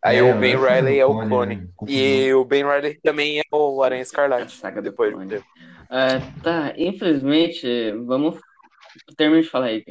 [0.03, 1.57] Aí É, o Ben é Riley é o clone, clone.
[1.57, 1.69] né?
[1.89, 4.55] E o Ben Riley também é o Aranha Escarlate.
[4.57, 5.29] saga do Depois, clone.
[5.29, 5.53] depois.
[5.91, 8.41] Ah, tá, infelizmente, vamos.
[9.17, 9.85] Termina de falar aí.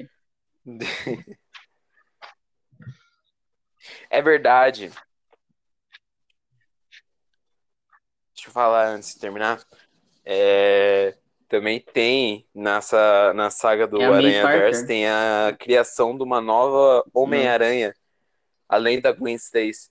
[4.09, 4.91] É verdade.
[8.33, 9.61] Deixa eu falar antes de terminar.
[10.25, 11.15] É,
[11.47, 14.87] Também tem nessa na saga do É a May Aranha Verso Parker.
[14.87, 17.93] tem a criação de uma nova Homem-Aranha,
[18.67, 19.89] além da Gwen Stacy,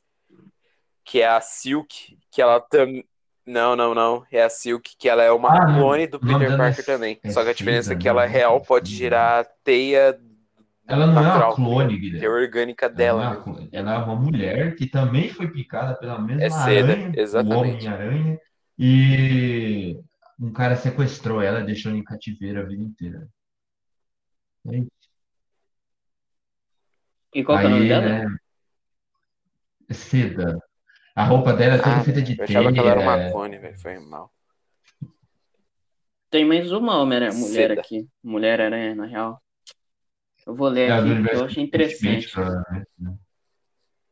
[1.04, 3.04] que é a Silk, que ela também
[3.46, 6.38] não, não, não, é a Silk, que ela é uma Ah, clone do o Peter
[6.40, 7.20] dela é- Parker também.
[7.22, 8.28] é Só que a diferença é que ela né?
[8.32, 10.18] real pode girar teia
[10.88, 12.28] ela não é natural, uma clone, teia Guilherme.
[12.28, 13.24] orgânica Ela, dela.
[13.24, 13.36] não é né?
[13.36, 13.68] uma clone.
[13.72, 17.86] Ela é uma mulher que também foi picada pela mesma É seda, aranha, o exatamente.
[17.86, 18.40] Homem-Aranha,
[18.78, 20.00] e
[20.38, 23.28] um cara sequestrou ela, deixou ela em cativeiro a vida inteira.
[27.34, 28.08] E qual que é o nome Aí, dela?
[28.08, 28.36] né,
[29.90, 30.58] seda.
[31.14, 33.32] A roupa dela é toda Ah, feita de eu achava que ela era uma teia.
[33.32, 33.78] clone, velho.
[33.78, 34.32] Foi mal.
[36.28, 37.80] Tem mais uma Homem-Aranha, mulher Seda.
[37.80, 38.08] aqui.
[38.22, 39.40] Mulher-Aranha, na real.
[40.46, 42.36] Eu vou ler É a aqui porque eu achei interessante.
[42.98, 43.16] né?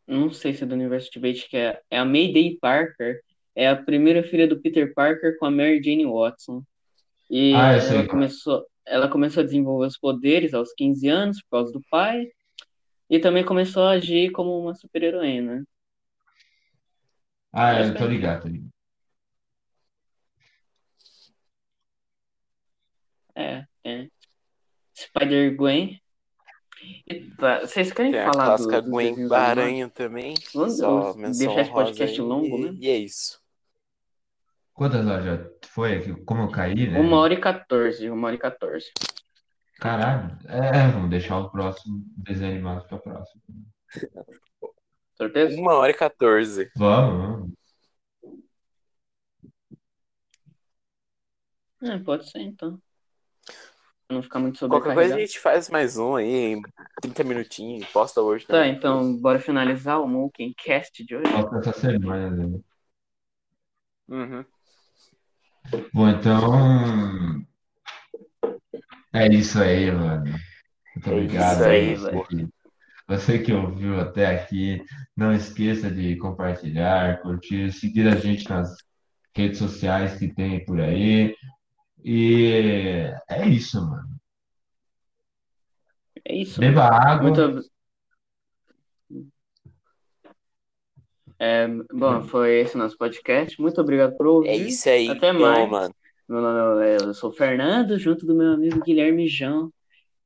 [0.07, 3.21] Não sei se é do Universo Ultimate, que é, é a Mayday Parker.
[3.55, 6.63] É a primeira filha do Peter Parker com a Mary Jane Watson.
[7.31, 11.73] E Ah, ela começou, ela começou a desenvolver os poderes aos 15 anos por causa
[11.73, 12.27] do pai.
[13.09, 15.65] E também começou a agir como uma super-heroína.
[17.53, 18.09] Ah, eu tô é.
[18.09, 18.75] ligado, tô ligado.
[23.37, 24.09] É, é.
[24.97, 26.01] Spider-Gwen.
[27.63, 29.63] Vocês querem Tem a falar clássica do, Gwen desenhos animados?
[29.63, 30.35] Aranha também.
[30.53, 32.79] Vamos- Só deixar esse podcast aí, longo e, mesmo?
[32.83, 33.44] e é isso.
[34.75, 36.25] Quantas horas já foi?
[36.25, 36.99] Como eu caí, né?
[36.99, 38.91] Uma hora e 14, uma hora e 14.
[39.79, 40.37] Caralho.
[40.47, 43.41] É, vamos deixar o próximo desenho animado pra próximo.
[45.17, 45.57] Certeza?
[45.61, 46.71] Uma hora e 14.
[46.77, 47.55] Vamos, vamos.
[51.83, 52.81] É, pode ser então.
[54.09, 56.63] Pra não ficar muito Qualquer coisa a gente faz mais um aí, em
[57.01, 57.87] 30 minutinhos.
[57.89, 58.75] Posta hoje Tá, também.
[58.75, 61.31] então bora finalizar o Mookin Cast de hoje.
[61.31, 62.59] Falta essa semana, né?
[64.09, 64.45] Uhum.
[65.93, 67.45] Bom, então.
[69.13, 70.25] É isso aí, mano.
[70.95, 72.27] Muito É obrigado isso aí, você velho.
[72.27, 72.49] que-
[73.07, 74.83] Você que ouviu até aqui,
[75.17, 78.75] não esqueça de compartilhar, curtir, seguir a gente nas
[79.37, 81.37] redes sociais que tem por aí.
[82.03, 84.09] E é isso, mano.
[86.27, 86.59] É isso.
[86.59, 87.23] Beba água.
[87.31, 87.74] Muito.
[91.39, 93.61] É, bom, foi esse nosso podcast.
[93.61, 94.49] Muito obrigado por ouvir.
[94.49, 95.69] É isso aí, Até mais.
[95.69, 95.95] mano.
[96.29, 99.71] Meu nome é, eu sou o Fernando, junto do meu amigo Guilherme João.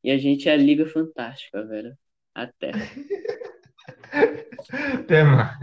[0.03, 1.93] E a gente é a Liga Fantástica, velho.
[2.35, 2.71] Até.
[4.95, 5.59] Até mais.